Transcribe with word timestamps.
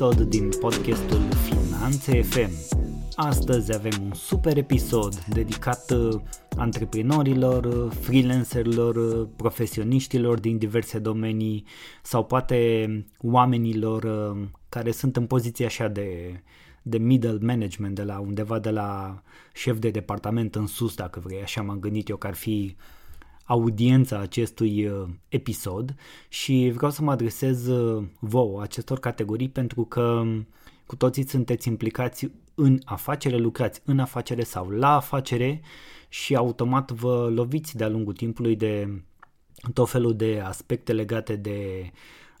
episod 0.00 0.28
din 0.28 0.48
podcastul 0.60 1.20
Finanțe 1.32 2.22
FM. 2.22 2.50
Astăzi 3.14 3.74
avem 3.74 3.92
un 4.02 4.12
super 4.14 4.56
episod 4.56 5.24
dedicat 5.24 5.90
uh, 5.90 6.20
antreprenorilor, 6.56 7.64
uh, 7.64 7.92
freelancerilor, 8.00 8.96
uh, 8.96 9.28
profesioniștilor 9.36 10.40
din 10.40 10.58
diverse 10.58 10.98
domenii 10.98 11.64
sau 12.02 12.24
poate 12.24 12.88
oamenilor 13.18 14.06
care 14.68 14.90
sunt 14.90 15.16
în 15.16 15.26
poziție 15.26 15.66
așa 15.66 15.88
de, 15.88 16.40
de 16.82 16.98
middle 16.98 17.38
management, 17.40 17.94
de 17.94 18.02
la 18.02 18.18
undeva 18.18 18.58
de 18.58 18.70
la 18.70 19.22
șef 19.52 19.78
de 19.78 19.90
departament 19.90 20.54
în 20.54 20.66
sus, 20.66 20.94
dacă 20.94 21.20
vrei, 21.24 21.42
așa 21.42 21.62
m-am 21.62 21.78
gândit 21.78 22.08
eu 22.08 22.16
că 22.16 22.26
ar 22.26 22.34
fi 22.34 22.76
audiența 23.50 24.18
acestui 24.18 24.86
uh, 24.86 25.08
episod 25.28 25.94
și 26.28 26.72
vreau 26.74 26.90
să 26.90 27.02
mă 27.02 27.10
adresez 27.10 27.66
uh, 27.66 28.04
vouă 28.20 28.62
acestor 28.62 28.98
categorii 28.98 29.48
pentru 29.48 29.84
că 29.84 30.00
um, 30.00 30.46
cu 30.86 30.96
toții 30.96 31.28
sunteți 31.28 31.68
implicați 31.68 32.30
în 32.54 32.78
afacere, 32.84 33.36
lucrați 33.36 33.80
în 33.84 33.98
afacere 33.98 34.42
sau 34.42 34.68
la 34.68 34.94
afacere 34.94 35.60
și 36.08 36.34
automat 36.34 36.90
vă 36.90 37.30
loviți 37.34 37.76
de-a 37.76 37.88
lungul 37.88 38.12
timpului 38.12 38.56
de 38.56 39.02
tot 39.72 39.90
felul 39.90 40.16
de 40.16 40.40
aspecte 40.44 40.92
legate 40.92 41.36
de 41.36 41.90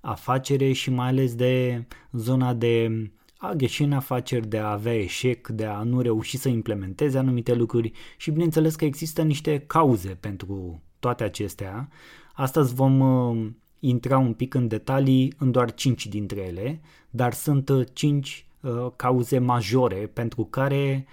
afacere 0.00 0.72
și 0.72 0.90
mai 0.90 1.08
ales 1.08 1.34
de 1.34 1.84
zona 2.12 2.54
de 2.54 2.90
a 3.36 3.52
greși 3.52 3.82
în 3.82 3.92
afaceri, 3.92 4.48
de 4.48 4.58
a 4.58 4.70
avea 4.70 4.94
eșec, 4.94 5.48
de 5.48 5.64
a 5.64 5.82
nu 5.82 6.00
reuși 6.00 6.36
să 6.36 6.48
implementeze 6.48 7.18
anumite 7.18 7.54
lucruri 7.54 7.92
și 8.16 8.30
bineînțeles 8.30 8.74
că 8.74 8.84
există 8.84 9.22
niște 9.22 9.58
cauze 9.58 10.08
pentru 10.08 10.82
toate 11.00 11.24
acestea. 11.24 11.88
Astăzi 12.34 12.74
vom 12.74 13.00
uh, 13.00 13.50
intra 13.78 14.18
un 14.18 14.32
pic 14.32 14.54
în 14.54 14.68
detalii 14.68 15.34
în 15.38 15.50
doar 15.50 15.74
5 15.74 16.06
dintre 16.06 16.40
ele, 16.40 16.80
dar 17.10 17.32
sunt 17.32 17.70
5 17.92 18.46
uh, 18.60 18.70
uh, 18.70 18.90
cauze 18.96 19.38
majore 19.38 20.10
pentru 20.12 20.44
care 20.44 21.06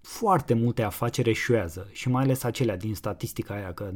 foarte 0.00 0.54
multe 0.54 0.82
afaceri 0.82 1.30
eșuează 1.30 1.88
și 1.92 2.08
mai 2.08 2.22
ales 2.22 2.42
acelea 2.42 2.76
din 2.76 2.94
statistica 2.94 3.54
aia 3.54 3.72
că 3.72 3.90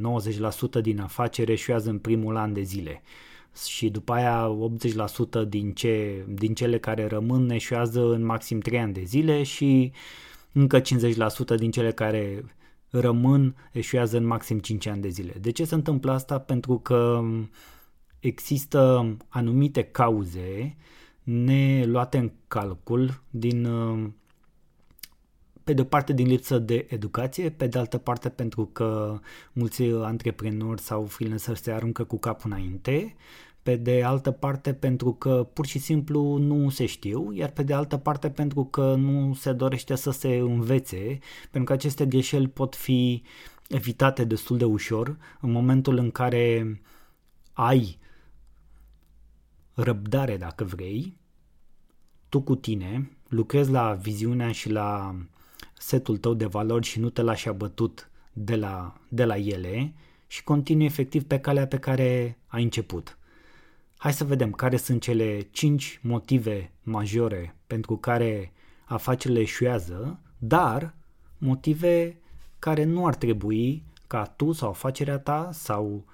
90% 0.78 0.80
din 0.82 1.00
afaceri 1.00 1.52
eșuează 1.52 1.90
în 1.90 1.98
primul 1.98 2.36
an 2.36 2.52
de 2.52 2.62
zile 2.62 3.02
și 3.66 3.90
după 3.90 4.12
aia 4.12 4.56
80% 5.44 5.48
din, 5.48 5.72
ce, 5.72 6.24
din 6.28 6.54
cele 6.54 6.78
care 6.78 7.06
rămân 7.06 7.50
eșuează 7.50 8.00
în 8.00 8.24
maxim 8.24 8.60
3 8.60 8.78
ani 8.78 8.92
de 8.92 9.02
zile 9.02 9.42
și 9.42 9.92
încă 10.52 10.80
50% 10.80 10.84
din 11.56 11.70
cele 11.70 11.92
care 11.92 12.44
rămân, 12.92 13.56
eșuează 13.72 14.16
în 14.16 14.24
maxim 14.24 14.58
5 14.58 14.86
ani 14.86 15.00
de 15.00 15.08
zile. 15.08 15.34
De 15.40 15.50
ce 15.50 15.64
se 15.64 15.74
întâmplă 15.74 16.12
asta? 16.12 16.38
Pentru 16.38 16.78
că 16.78 17.22
există 18.18 19.16
anumite 19.28 19.82
cauze 19.82 20.76
neluate 21.22 22.18
în 22.18 22.32
calcul 22.48 23.22
din 23.30 23.66
pe 25.64 25.72
de 25.72 25.80
o 25.80 25.84
parte 25.84 26.12
din 26.12 26.26
lipsă 26.26 26.58
de 26.58 26.86
educație, 26.88 27.50
pe 27.50 27.66
de 27.66 27.78
altă 27.78 27.98
parte 27.98 28.28
pentru 28.28 28.66
că 28.66 29.18
mulți 29.52 29.82
antreprenori 29.82 30.80
sau 30.80 31.04
freelanceri 31.04 31.58
se 31.58 31.72
aruncă 31.72 32.04
cu 32.04 32.18
capul 32.18 32.50
înainte, 32.50 33.14
pe 33.62 33.76
de 33.76 34.02
altă 34.02 34.30
parte 34.30 34.74
pentru 34.74 35.12
că 35.12 35.48
pur 35.52 35.66
și 35.66 35.78
simplu 35.78 36.36
nu 36.36 36.68
se 36.68 36.86
știu, 36.86 37.32
iar 37.32 37.50
pe 37.50 37.62
de 37.62 37.72
altă 37.72 37.96
parte 37.96 38.30
pentru 38.30 38.64
că 38.64 38.94
nu 38.94 39.34
se 39.34 39.52
dorește 39.52 39.94
să 39.94 40.10
se 40.10 40.34
învețe, 40.34 41.18
pentru 41.50 41.64
că 41.64 41.72
aceste 41.72 42.06
greșeli 42.06 42.48
pot 42.48 42.74
fi 42.76 43.22
evitate 43.68 44.24
destul 44.24 44.56
de 44.56 44.64
ușor 44.64 45.16
în 45.40 45.50
momentul 45.50 45.96
în 45.96 46.10
care 46.10 46.80
ai 47.52 47.98
răbdare, 49.74 50.36
dacă 50.36 50.64
vrei, 50.64 51.16
tu 52.28 52.42
cu 52.42 52.54
tine, 52.54 53.10
lucrezi 53.28 53.70
la 53.70 53.92
viziunea 53.92 54.52
și 54.52 54.70
la 54.70 55.16
setul 55.78 56.16
tău 56.16 56.34
de 56.34 56.46
valori 56.46 56.86
și 56.86 57.00
nu 57.00 57.10
te 57.10 57.22
lași 57.22 57.48
abătut 57.48 58.10
de 58.32 58.56
la, 58.56 59.00
de 59.08 59.24
la 59.24 59.36
ele 59.36 59.94
și 60.26 60.44
continui 60.44 60.84
efectiv 60.84 61.24
pe 61.24 61.38
calea 61.38 61.66
pe 61.66 61.78
care 61.78 62.38
ai 62.46 62.62
început. 62.62 63.18
Hai 64.02 64.12
să 64.12 64.24
vedem 64.24 64.50
care 64.50 64.76
sunt 64.76 65.02
cele 65.02 65.40
5 65.50 66.00
motive 66.02 66.72
majore 66.82 67.56
pentru 67.66 67.96
care 67.96 68.52
afacerile 68.84 69.40
eșuează, 69.40 70.18
dar 70.38 70.94
motive 71.38 72.16
care 72.58 72.84
nu 72.84 73.06
ar 73.06 73.14
trebui 73.14 73.82
ca 74.06 74.22
tu 74.22 74.52
sau 74.52 74.68
afacerea 74.68 75.18
ta 75.18 75.50
sau 75.52 76.04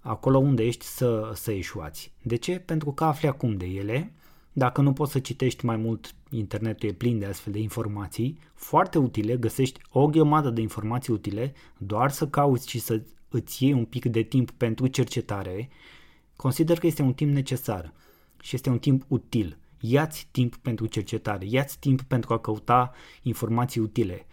acolo 0.00 0.38
unde 0.38 0.64
ești 0.64 0.84
să, 0.84 1.30
să 1.34 1.52
eșuați. 1.52 2.12
De 2.22 2.36
ce? 2.36 2.58
Pentru 2.58 2.92
că 2.92 3.04
afli 3.04 3.28
acum 3.28 3.56
de 3.56 3.66
ele. 3.66 4.12
Dacă 4.52 4.80
nu 4.80 4.92
poți 4.92 5.12
să 5.12 5.18
citești 5.18 5.64
mai 5.64 5.76
mult, 5.76 6.14
internetul 6.30 6.88
e 6.88 6.92
plin 6.92 7.18
de 7.18 7.26
astfel 7.26 7.52
de 7.52 7.58
informații, 7.58 8.38
foarte 8.54 8.98
utile, 8.98 9.36
găsești 9.36 9.80
o 9.90 10.06
grămadă 10.06 10.50
de 10.50 10.60
informații 10.60 11.12
utile, 11.12 11.54
doar 11.78 12.10
să 12.10 12.28
cauți 12.28 12.68
și 12.68 12.78
să 12.78 13.02
îți 13.28 13.64
iei 13.64 13.72
un 13.72 13.84
pic 13.84 14.04
de 14.04 14.22
timp 14.22 14.50
pentru 14.50 14.86
cercetare 14.86 15.68
Consider 16.36 16.78
că 16.78 16.86
este 16.86 17.02
un 17.02 17.12
timp 17.12 17.32
necesar 17.32 17.92
și 18.40 18.54
este 18.54 18.70
un 18.70 18.78
timp 18.78 19.04
util. 19.08 19.58
Iați 19.80 20.28
timp 20.30 20.56
pentru 20.56 20.86
cercetare, 20.86 21.46
iați 21.48 21.78
timp 21.78 22.02
pentru 22.02 22.32
a 22.32 22.38
căuta 22.38 22.92
informații 23.22 23.80
utile, 23.80 24.26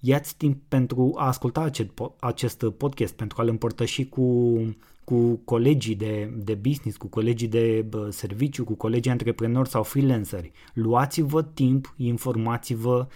iați 0.00 0.36
timp 0.36 0.62
pentru 0.68 1.14
a 1.16 1.26
asculta 1.26 1.60
acest, 1.60 1.90
acest 2.20 2.64
podcast, 2.64 3.14
pentru 3.14 3.40
a-l 3.40 3.48
împărtăși 3.48 4.04
cu, 4.08 4.58
cu 5.04 5.40
colegii 5.44 5.94
de, 5.94 6.32
de 6.36 6.54
business, 6.54 6.96
cu 6.96 7.06
colegii 7.06 7.48
de 7.48 7.84
bă, 7.88 8.10
serviciu, 8.10 8.64
cu 8.64 8.74
colegii 8.74 9.10
antreprenori 9.10 9.68
sau 9.68 9.82
freelanceri. 9.82 10.52
Luați-vă 10.72 11.42
timp, 11.42 11.94
informați-vă, 11.96 13.06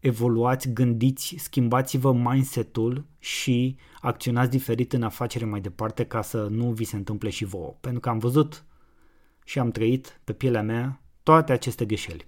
evoluați, 0.00 0.72
gândiți, 0.72 1.34
schimbați-vă 1.38 2.12
mindset-ul 2.12 3.06
și 3.18 3.76
acționați 4.00 4.50
diferit 4.50 4.92
în 4.92 5.02
afacere 5.02 5.44
mai 5.44 5.60
departe 5.60 6.04
ca 6.04 6.22
să 6.22 6.46
nu 6.50 6.72
vi 6.72 6.84
se 6.84 6.96
întâmple 6.96 7.30
și 7.30 7.44
vouă. 7.44 7.76
Pentru 7.80 8.00
că 8.00 8.08
am 8.08 8.18
văzut 8.18 8.64
și 9.44 9.58
am 9.58 9.70
trăit 9.70 10.20
pe 10.24 10.32
pielea 10.32 10.62
mea 10.62 11.02
toate 11.22 11.52
aceste 11.52 11.84
greșeli. 11.84 12.26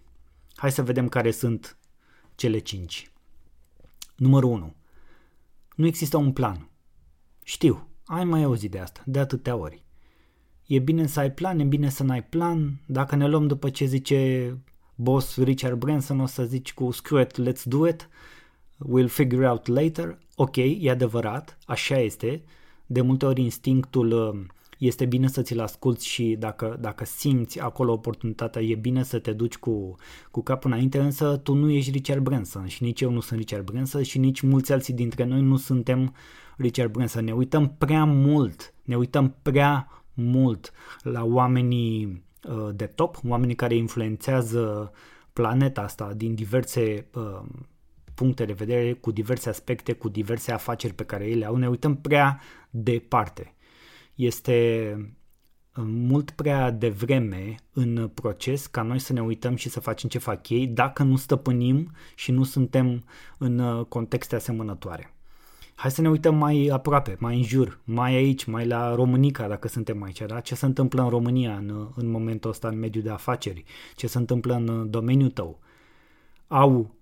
Hai 0.55 0.73
să 0.73 0.83
vedem 0.83 1.09
care 1.09 1.31
sunt 1.31 1.77
cele 2.35 2.59
5. 2.59 3.13
Numărul 4.17 4.51
1. 4.51 4.75
Nu 5.77 5.87
există 5.87 6.17
un 6.17 6.33
plan. 6.33 6.69
Știu, 7.43 7.89
ai 8.05 8.25
mai 8.25 8.43
auzit 8.43 8.71
de 8.71 8.79
asta, 8.79 9.03
de 9.07 9.19
atâtea 9.19 9.57
ori. 9.57 9.85
E 10.67 10.79
bine 10.79 11.07
să 11.07 11.21
ai 11.21 11.33
plan, 11.33 11.59
e 11.59 11.65
bine 11.65 11.89
să 11.89 12.03
n-ai 12.03 12.25
plan. 12.25 12.81
Dacă 12.87 13.17
ne 13.17 13.27
luăm 13.29 13.47
după 13.47 13.71
ce 13.71 13.85
zice 13.85 14.59
boss 15.01 15.37
Richard 15.37 15.79
Branson, 15.79 16.21
o 16.21 16.27
să 16.27 16.45
zici 16.45 16.75
cu 16.75 16.91
screw 16.91 17.21
it, 17.21 17.41
let's 17.41 17.65
do 17.65 17.89
it, 17.89 18.09
we'll 18.89 19.09
figure 19.09 19.49
out 19.49 19.67
later. 19.67 20.19
Ok, 20.35 20.57
e 20.57 20.91
adevărat, 20.91 21.59
așa 21.67 21.99
este. 21.99 22.43
De 22.87 23.01
multe 23.01 23.27
ori 23.27 23.41
instinctul 23.41 24.13
uh, 24.13 24.47
este 24.79 25.05
bine 25.05 25.29
să 25.29 25.43
ți-l 25.43 25.61
asculți 25.61 26.07
și 26.07 26.37
dacă, 26.39 26.77
dacă 26.81 27.05
simți 27.05 27.61
acolo 27.61 27.93
oportunitatea, 27.93 28.63
e 28.63 28.75
bine 28.75 29.03
să 29.03 29.19
te 29.19 29.33
duci 29.33 29.57
cu, 29.57 29.97
cu 30.31 30.43
capul 30.43 30.71
înainte, 30.71 30.99
însă 30.99 31.37
tu 31.37 31.55
nu 31.55 31.71
ești 31.71 31.91
Richard 31.91 32.23
Branson 32.23 32.67
și 32.67 32.83
nici 32.83 33.01
eu 33.01 33.11
nu 33.11 33.21
sunt 33.21 33.39
Richard 33.39 33.65
Branson 33.65 34.03
și 34.03 34.19
nici 34.19 34.41
mulți 34.41 34.73
alții 34.73 34.95
dintre 34.95 35.25
noi 35.25 35.41
nu 35.41 35.57
suntem 35.57 36.15
Richard 36.57 36.93
Branson. 36.93 37.25
Ne 37.25 37.33
uităm 37.33 37.75
prea 37.79 38.05
mult, 38.05 38.75
ne 38.85 38.97
uităm 38.97 39.37
prea 39.43 40.03
mult 40.15 40.73
la 41.03 41.25
oamenii 41.25 42.05
uh, 42.05 42.30
de 42.73 42.87
top, 42.87 43.17
oamenii 43.29 43.55
care 43.55 43.75
influențează 43.75 44.93
planeta 45.33 45.81
asta 45.81 46.13
din 46.13 46.35
diverse 46.35 47.07
uh, 47.15 47.43
puncte 48.15 48.45
de 48.45 48.53
vedere, 48.53 48.93
cu 48.93 49.11
diverse 49.11 49.49
aspecte, 49.49 49.93
cu 49.93 50.09
diverse 50.09 50.53
afaceri 50.53 50.95
pe 50.95 51.05
care 51.05 51.27
ele 51.27 51.45
au, 51.45 51.57
ne 51.57 51.69
uităm 51.69 51.97
prea 51.97 52.41
departe. 52.71 53.55
Este 54.15 54.95
uh, 55.77 55.85
mult 55.87 56.31
prea 56.31 56.71
devreme 56.71 57.55
în 57.73 58.09
proces 58.09 58.67
ca 58.67 58.83
noi 58.83 58.99
să 58.99 59.13
ne 59.13 59.23
uităm 59.23 59.57
și 59.57 59.69
să 59.69 59.81
facem 59.81 60.09
ce 60.09 60.19
fac 60.19 60.49
ei 60.49 60.67
dacă 60.67 61.03
nu 61.03 61.17
stăpânim 61.17 61.93
și 62.15 62.31
nu 62.31 62.45
suntem 62.45 63.05
în 63.39 63.59
uh, 63.59 63.85
contexte 63.85 64.35
asemănătoare. 64.35 65.15
Hai 65.81 65.91
să 65.91 66.01
ne 66.01 66.09
uităm 66.09 66.37
mai 66.37 66.69
aproape, 66.73 67.17
mai 67.19 67.37
în 67.37 67.43
jur, 67.43 67.81
mai 67.85 68.15
aici, 68.15 68.45
mai 68.45 68.67
la 68.67 68.95
Românica, 68.95 69.49
dacă 69.49 69.69
suntem 69.69 70.03
aici, 70.03 70.23
da? 70.27 70.41
Ce 70.41 70.55
se 70.55 70.67
întâmplă 70.67 71.03
în 71.03 71.09
România 71.09 71.57
în, 71.57 71.89
în 71.95 72.11
momentul 72.11 72.51
ăsta 72.51 72.69
în 72.69 72.79
mediul 72.79 73.03
de 73.03 73.11
afaceri? 73.11 73.65
Ce 73.97 74.07
se 74.07 74.19
întâmplă 74.19 74.55
în 74.55 74.91
domeniul 74.91 75.31
tău? 75.31 75.59
Au 76.49 76.95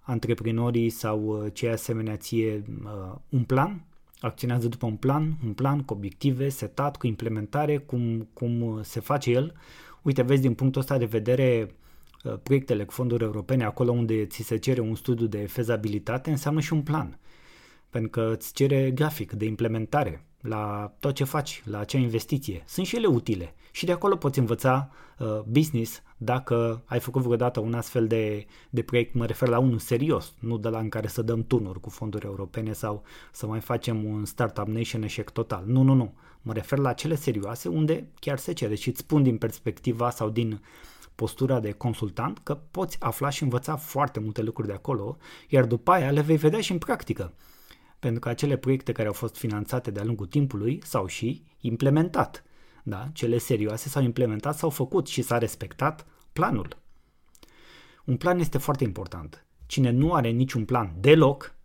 antreprenorii 0.00 0.90
sau 0.90 1.20
uh, 1.24 1.52
cei 1.52 1.68
asemenea 1.68 2.16
ție 2.16 2.64
uh, 2.84 3.14
un 3.28 3.42
plan, 3.42 3.84
acționează 4.20 4.68
după 4.68 4.86
un 4.86 4.96
plan, 4.96 5.36
un 5.44 5.52
plan 5.52 5.82
cu 5.82 5.92
obiective, 5.92 6.48
setat, 6.48 6.96
cu 6.96 7.06
implementare, 7.06 7.78
cum, 7.78 8.28
cum 8.32 8.62
uh, 8.62 8.78
se 8.82 9.00
face 9.00 9.30
el. 9.30 9.54
Uite, 10.02 10.22
vezi 10.22 10.40
din 10.40 10.54
punctul 10.54 10.80
ăsta 10.80 10.98
de 10.98 11.04
vedere 11.04 11.74
proiectele 12.42 12.84
cu 12.84 12.92
fonduri 12.92 13.24
europene, 13.24 13.64
acolo 13.64 13.92
unde 13.92 14.26
ți 14.26 14.42
se 14.42 14.56
cere 14.56 14.80
un 14.80 14.94
studiu 14.94 15.26
de 15.26 15.46
fezabilitate, 15.46 16.30
înseamnă 16.30 16.60
și 16.60 16.72
un 16.72 16.82
plan. 16.82 17.18
Pentru 17.90 18.10
că 18.10 18.32
îți 18.34 18.52
cere 18.52 18.90
grafic 18.90 19.32
de 19.32 19.44
implementare. 19.44 20.22
la 20.40 20.94
tot 21.00 21.14
ce 21.14 21.24
faci, 21.24 21.62
la 21.64 21.78
acea 21.78 21.98
investiție. 21.98 22.62
Sunt 22.66 22.86
și 22.86 22.96
ele 22.96 23.06
utile. 23.06 23.54
Și 23.70 23.84
de 23.84 23.92
acolo 23.92 24.16
poți 24.16 24.38
învăța 24.38 24.90
uh, 25.18 25.40
business 25.46 26.02
dacă 26.16 26.82
ai 26.84 27.00
făcut 27.00 27.22
vreodată 27.22 27.60
un 27.60 27.74
astfel 27.74 28.06
de, 28.06 28.46
de 28.70 28.82
proiect, 28.82 29.14
mă 29.14 29.26
refer 29.26 29.48
la 29.48 29.58
unul 29.58 29.78
serios, 29.78 30.34
nu 30.38 30.58
de 30.58 30.68
la 30.68 30.78
în 30.78 30.88
care 30.88 31.06
să 31.06 31.22
dăm 31.22 31.44
tunuri 31.44 31.80
cu 31.80 31.90
fonduri 31.90 32.26
europene 32.26 32.72
sau 32.72 33.02
să 33.32 33.46
mai 33.46 33.60
facem 33.60 34.04
un 34.04 34.24
Startup 34.24 34.66
Nation 34.66 35.02
eșec 35.02 35.30
total. 35.30 35.62
Nu, 35.66 35.82
nu, 35.82 35.92
nu. 35.92 36.14
Mă 36.42 36.52
refer 36.52 36.78
la 36.78 36.92
cele 36.92 37.14
serioase 37.14 37.68
unde 37.68 38.08
chiar 38.20 38.38
se 38.38 38.52
cere 38.52 38.74
și 38.74 38.88
îți 38.88 38.98
spun 39.00 39.22
din 39.22 39.38
perspectiva 39.38 40.10
sau 40.10 40.28
din 40.28 40.60
postura 41.14 41.60
de 41.60 41.72
consultant 41.72 42.38
că 42.38 42.54
poți 42.70 42.96
afla 43.00 43.30
și 43.30 43.42
învăța 43.42 43.76
foarte 43.76 44.20
multe 44.20 44.42
lucruri 44.42 44.68
de 44.68 44.74
acolo, 44.74 45.16
iar 45.48 45.64
după 45.64 45.90
aia 45.90 46.10
le 46.10 46.20
vei 46.20 46.36
vedea 46.36 46.60
și 46.60 46.72
în 46.72 46.78
practică. 46.78 47.32
Pentru 47.98 48.20
că 48.20 48.28
acele 48.28 48.56
proiecte 48.56 48.92
care 48.92 49.08
au 49.08 49.14
fost 49.14 49.36
finanțate 49.36 49.90
de-a 49.90 50.04
lungul 50.04 50.26
timpului 50.26 50.80
s-au 50.84 51.06
și 51.06 51.44
implementat. 51.60 52.44
Da? 52.82 53.08
Cele 53.12 53.38
serioase 53.38 53.88
s-au 53.88 54.02
implementat, 54.02 54.56
s-au 54.56 54.70
făcut 54.70 55.06
și 55.06 55.22
s-a 55.22 55.38
respectat 55.38 56.06
planul. 56.32 56.76
Un 58.04 58.16
plan 58.16 58.38
este 58.38 58.58
foarte 58.58 58.84
important. 58.84 59.46
Cine 59.66 59.90
nu 59.90 60.14
are 60.14 60.28
niciun 60.28 60.64
plan 60.64 60.94
deloc, 61.00 61.56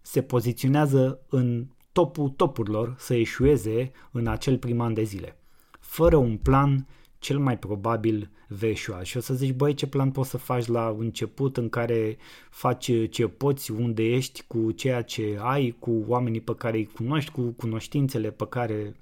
se 0.00 0.22
poziționează 0.22 1.20
în 1.28 1.66
topul 1.92 2.28
topurilor 2.28 2.94
să 2.98 3.14
eșueze 3.14 3.90
în 4.10 4.26
acel 4.26 4.58
prim 4.58 4.80
an 4.80 4.94
de 4.94 5.02
zile. 5.02 5.36
Fără 5.80 6.16
un 6.16 6.36
plan, 6.36 6.86
cel 7.22 7.38
mai 7.38 7.58
probabil 7.58 8.30
vei 8.48 8.70
eșua. 8.70 9.02
Și 9.02 9.16
o 9.16 9.20
să 9.20 9.34
zici, 9.34 9.54
băi, 9.54 9.74
ce 9.74 9.86
plan 9.86 10.10
poți 10.10 10.30
să 10.30 10.36
faci 10.36 10.66
la 10.66 10.96
început 10.98 11.56
în 11.56 11.68
care 11.68 12.16
faci 12.50 12.90
ce 13.10 13.28
poți, 13.28 13.70
unde 13.70 14.02
ești, 14.02 14.44
cu 14.46 14.70
ceea 14.70 15.02
ce 15.02 15.38
ai, 15.40 15.76
cu 15.78 16.04
oamenii 16.06 16.40
pe 16.40 16.54
care 16.54 16.76
îi 16.76 16.86
cunoști, 16.86 17.30
cu 17.30 17.40
cunoștințele 17.40 18.30
pe 18.30 18.46
care 18.48 18.94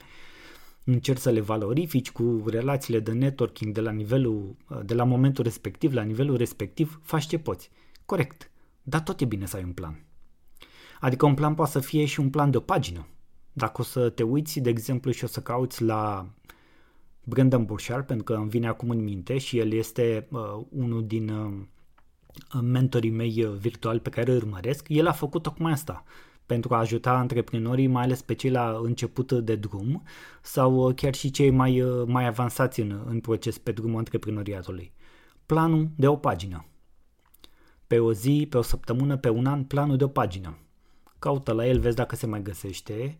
încerci 0.84 1.20
să 1.20 1.30
le 1.30 1.40
valorifici, 1.40 2.10
cu 2.10 2.44
relațiile 2.46 3.00
de 3.00 3.12
networking 3.12 3.74
de 3.74 3.80
la 3.80 3.90
nivelul, 3.90 4.56
de 4.84 4.94
la 4.94 5.04
momentul 5.04 5.44
respectiv, 5.44 5.92
la 5.92 6.02
nivelul 6.02 6.36
respectiv, 6.36 7.00
faci 7.02 7.26
ce 7.26 7.38
poți. 7.38 7.70
Corect. 8.06 8.50
Dar 8.82 9.00
tot 9.00 9.20
e 9.20 9.24
bine 9.24 9.46
să 9.46 9.56
ai 9.56 9.64
un 9.64 9.72
plan. 9.72 10.04
Adică 11.00 11.26
un 11.26 11.34
plan 11.34 11.54
poate 11.54 11.70
să 11.70 11.80
fie 11.80 12.04
și 12.04 12.20
un 12.20 12.30
plan 12.30 12.50
de 12.50 12.56
o 12.56 12.60
pagină. 12.60 13.06
Dacă 13.52 13.80
o 13.80 13.84
să 13.84 14.08
te 14.08 14.22
uiți, 14.22 14.60
de 14.60 14.70
exemplu, 14.70 15.10
și 15.10 15.24
o 15.24 15.26
să 15.26 15.40
cauți 15.40 15.82
la 15.82 16.30
Brandon 17.24 17.64
Burchard, 17.64 18.06
pentru 18.06 18.24
că 18.24 18.34
îmi 18.34 18.48
vine 18.48 18.66
acum 18.66 18.90
în 18.90 19.04
minte 19.04 19.38
și 19.38 19.58
el 19.58 19.72
este 19.72 20.26
uh, 20.30 20.40
unul 20.68 21.06
din 21.06 21.28
uh, 21.28 21.52
mentorii 22.62 23.10
mei 23.10 23.44
uh, 23.44 23.52
virtuali 23.52 24.00
pe 24.00 24.10
care 24.10 24.30
îi 24.30 24.36
urmăresc, 24.36 24.88
el 24.88 25.06
a 25.06 25.12
făcut 25.12 25.42
tocmai 25.42 25.72
asta 25.72 26.04
pentru 26.50 26.74
a 26.74 26.78
ajuta 26.78 27.10
antreprenorii, 27.10 27.86
mai 27.86 28.02
ales 28.02 28.22
pe 28.22 28.34
cei 28.34 28.50
la 28.50 28.80
început 28.82 29.32
de 29.32 29.56
drum 29.56 30.02
sau 30.42 30.74
uh, 30.74 30.94
chiar 30.94 31.14
și 31.14 31.30
cei 31.30 31.50
mai, 31.50 31.82
uh, 31.82 32.06
mai 32.06 32.26
avansați 32.26 32.80
în, 32.80 33.02
în 33.06 33.20
proces 33.20 33.58
pe 33.58 33.72
drumul 33.72 33.98
antreprenoriatului. 33.98 34.92
Planul 35.46 35.88
de 35.96 36.06
o 36.06 36.16
pagină. 36.16 36.64
Pe 37.86 37.98
o 37.98 38.12
zi, 38.12 38.46
pe 38.50 38.58
o 38.58 38.62
săptămână, 38.62 39.16
pe 39.16 39.28
un 39.28 39.46
an, 39.46 39.64
planul 39.64 39.96
de 39.96 40.04
o 40.04 40.08
pagină. 40.08 40.58
Caută 41.18 41.52
la 41.52 41.66
el, 41.66 41.78
vezi 41.78 41.96
dacă 41.96 42.16
se 42.16 42.26
mai 42.26 42.42
găsește 42.42 43.18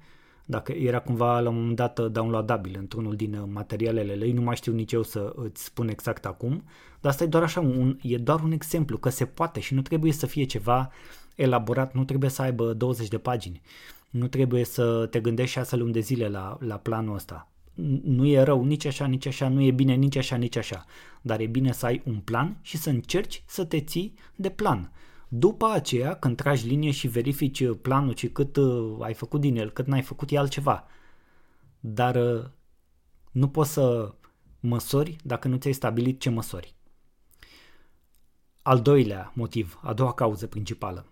dacă 0.51 0.73
era 0.73 1.01
cumva 1.01 1.41
la 1.41 1.49
un 1.49 1.55
moment 1.55 1.77
dat 1.77 1.99
uh, 1.99 2.11
downloadabil 2.11 2.77
într-unul 2.79 3.17
din 3.17 3.35
uh, 3.35 3.49
materialele 3.53 4.15
lui, 4.15 4.33
nu 4.33 4.41
mai 4.41 4.57
știu 4.57 4.73
nici 4.73 4.93
eu 4.93 5.03
să 5.03 5.33
îți 5.37 5.65
spun 5.65 5.89
exact 5.89 6.27
acum, 6.27 6.65
dar 7.01 7.11
asta 7.11 7.25
e 7.25 7.27
doar 7.27 7.43
așa, 7.43 7.61
un, 7.61 7.99
e 8.03 8.17
doar 8.17 8.41
un 8.43 8.53
exemplu 8.53 8.99
că 8.99 9.09
se 9.09 9.25
poate 9.25 9.61
și 9.61 9.75
nu 9.75 9.83
trebuie 9.83 10.13
să 10.13 10.27
fie 10.27 10.45
ceva 10.45 10.91
elaborat, 11.35 11.95
nu 11.95 12.05
trebuie 12.05 12.31
să 12.31 12.43
aibă 12.43 12.73
20 12.73 13.09
de 13.09 13.19
pagini, 13.19 13.61
nu 14.11 14.27
trebuie 14.27 14.65
să 14.65 15.07
te 15.11 15.21
gândești 15.21 15.53
6 15.53 15.77
luni 15.77 15.93
de 15.93 16.01
zile 16.01 16.29
la, 16.29 16.57
la 16.61 16.77
planul 16.77 17.15
ăsta. 17.15 17.49
Nu 18.05 18.27
e 18.27 18.43
rău 18.43 18.65
nici 18.65 18.85
așa, 18.85 19.07
nici 19.07 19.27
așa, 19.27 19.49
nu 19.49 19.63
e 19.63 19.71
bine 19.71 19.95
nici 19.95 20.17
așa, 20.17 20.37
nici 20.37 20.57
așa, 20.57 20.85
dar 21.23 21.41
e 21.41 21.47
bine 21.47 21.73
să 21.73 21.87
ai 21.87 22.03
un 22.05 22.17
plan 22.17 22.57
și 22.63 22.77
să 22.77 22.91
încerci 22.91 23.43
să 23.47 23.65
te 23.65 23.81
ții 23.81 24.15
de 24.35 24.49
plan 24.49 24.91
după 25.33 25.67
aceea, 25.67 26.15
când 26.15 26.37
tragi 26.37 26.67
linie 26.67 26.91
și 26.91 27.09
verifici 27.09 27.61
uh, 27.61 27.79
planul 27.83 28.15
și 28.15 28.29
cât 28.29 28.57
uh, 28.57 28.97
ai 29.01 29.15
făcut 29.15 29.41
din 29.41 29.57
el, 29.57 29.71
cât 29.71 29.87
n-ai 29.87 30.03
făcut, 30.03 30.31
e 30.31 30.39
altceva. 30.39 30.85
Dar 31.81 32.17
uh, 32.17 32.45
nu 33.31 33.49
poți 33.49 33.73
să 33.73 34.15
măsori 34.61 35.17
dacă 35.25 35.49
nu 35.49 35.57
ți-ai 35.57 35.73
stabilit 35.73 36.21
ce 36.21 36.31
măsori. 36.31 36.75
Al 38.63 38.81
doilea 38.81 39.33
motiv, 39.35 39.81
a 39.83 39.93
doua 39.93 40.13
cauză 40.13 40.47
principală. 40.47 41.07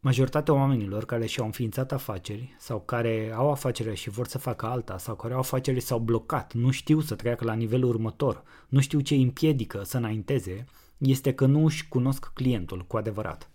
Majoritatea 0.00 0.54
oamenilor 0.54 1.04
care 1.04 1.26
și-au 1.26 1.46
înființat 1.46 1.92
afaceri 1.92 2.56
sau 2.58 2.80
care 2.80 3.32
au 3.34 3.50
afacerea 3.50 3.94
și 3.94 4.10
vor 4.10 4.26
să 4.26 4.38
facă 4.38 4.66
alta 4.66 4.98
sau 4.98 5.16
care 5.16 5.32
au 5.32 5.38
afaceri 5.38 5.80
s-au 5.80 5.98
blocat, 5.98 6.52
nu 6.52 6.70
știu 6.70 7.00
să 7.00 7.14
treacă 7.14 7.44
la 7.44 7.54
nivelul 7.54 7.88
următor, 7.88 8.42
nu 8.68 8.80
știu 8.80 9.00
ce 9.00 9.14
îi 9.14 9.22
împiedică 9.22 9.82
să 9.82 9.96
înainteze, 9.96 10.66
este 11.08 11.34
că 11.34 11.46
nu 11.46 11.64
își 11.64 11.88
cunosc 11.88 12.30
clientul 12.34 12.84
cu 12.86 12.96
adevărat. 12.96 13.50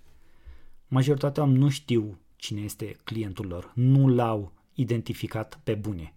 Majoritatea 0.87 1.43
nu 1.43 1.69
știu 1.69 2.17
cine 2.35 2.61
este 2.61 2.95
clientul 3.03 3.47
lor, 3.47 3.71
nu 3.75 4.07
l-au 4.07 4.51
identificat 4.73 5.59
pe 5.63 5.73
bune. 5.73 6.13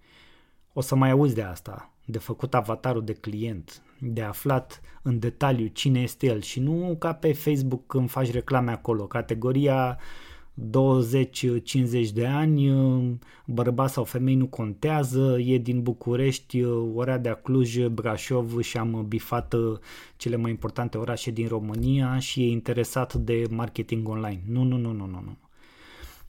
O 0.73 0.81
să 0.81 0.95
mai 0.95 1.11
auzi 1.11 1.35
de 1.35 1.43
asta, 1.43 1.93
de 2.05 2.19
făcut 2.19 2.55
avatarul 2.55 3.05
de 3.05 3.13
client, 3.13 3.83
de 3.99 4.23
aflat 4.23 4.81
în 5.03 5.19
detaliu 5.19 5.67
cine 5.67 6.01
este 6.01 6.27
el 6.27 6.41
și 6.41 6.61
nu 6.61 6.97
ca 6.99 7.13
pe 7.13 7.33
Facebook 7.33 7.87
când 7.87 8.11
faci 8.11 8.31
reclame 8.31 8.71
acolo, 8.71 9.07
categoria 9.07 9.99
20-50 10.61 12.13
de 12.13 12.27
ani, 12.27 12.71
bărbat 13.47 13.91
sau 13.91 14.05
femei 14.05 14.35
nu 14.35 14.47
contează, 14.47 15.39
e 15.39 15.59
din 15.59 15.83
București, 15.83 16.65
Oradea, 16.95 17.35
Cluj, 17.35 17.87
Brașov 17.87 18.61
și 18.61 18.77
am 18.77 19.05
bifat 19.09 19.55
cele 20.17 20.37
mai 20.37 20.51
importante 20.51 20.99
orașe 20.99 21.31
din 21.31 21.49
România 21.49 22.19
și 22.19 22.43
e 22.43 22.51
interesat 22.51 23.15
de 23.15 23.47
marketing 23.51 24.09
online. 24.09 24.43
Nu, 24.47 24.63
nu, 24.63 24.77
nu, 24.77 24.93
nu, 24.93 25.07
nu, 25.07 25.23
nu. 25.25 25.39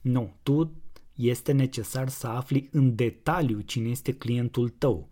Nu, 0.00 0.34
tu 0.42 0.72
este 1.14 1.52
necesar 1.52 2.08
să 2.08 2.26
afli 2.26 2.68
în 2.72 2.94
detaliu 2.94 3.60
cine 3.60 3.88
este 3.88 4.12
clientul 4.12 4.68
tău. 4.68 5.08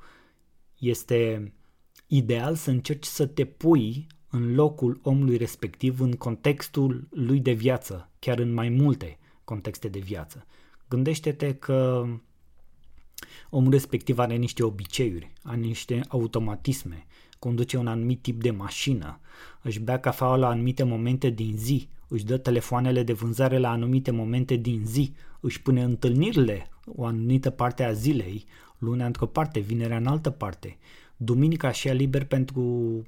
Este 0.78 1.52
ideal 2.06 2.54
să 2.54 2.70
încerci 2.70 3.04
să 3.04 3.26
te 3.26 3.44
pui 3.44 4.06
în 4.30 4.54
locul 4.54 5.00
omului 5.02 5.36
respectiv, 5.36 6.00
în 6.00 6.12
contextul 6.12 7.08
lui 7.10 7.40
de 7.40 7.52
viață, 7.52 8.09
chiar 8.20 8.38
în 8.38 8.52
mai 8.52 8.68
multe 8.68 9.18
contexte 9.44 9.88
de 9.88 9.98
viață. 9.98 10.46
Gândește-te 10.88 11.54
că 11.54 12.06
omul 13.50 13.70
respectiv 13.70 14.18
are 14.18 14.36
niște 14.36 14.62
obiceiuri, 14.62 15.32
are 15.42 15.56
niște 15.56 16.00
automatisme, 16.08 17.06
conduce 17.38 17.76
un 17.76 17.86
anumit 17.86 18.22
tip 18.22 18.42
de 18.42 18.50
mașină, 18.50 19.20
își 19.62 19.80
bea 19.80 20.00
cafeaua 20.00 20.36
la 20.36 20.48
anumite 20.48 20.82
momente 20.82 21.30
din 21.30 21.56
zi, 21.56 21.88
își 22.08 22.24
dă 22.24 22.36
telefoanele 22.36 23.02
de 23.02 23.12
vânzare 23.12 23.58
la 23.58 23.70
anumite 23.70 24.10
momente 24.10 24.56
din 24.56 24.82
zi, 24.84 25.14
își 25.40 25.62
pune 25.62 25.82
întâlnirile 25.82 26.68
o 26.86 27.04
anumită 27.04 27.50
parte 27.50 27.84
a 27.84 27.92
zilei, 27.92 28.44
lunea 28.78 29.06
într-o 29.06 29.26
parte, 29.26 29.60
vinerea 29.60 29.96
în 29.96 30.06
altă 30.06 30.30
parte, 30.30 30.78
duminica 31.22 31.70
și 31.70 31.88
ea 31.88 31.92
liber 31.92 32.24
pentru 32.24 32.62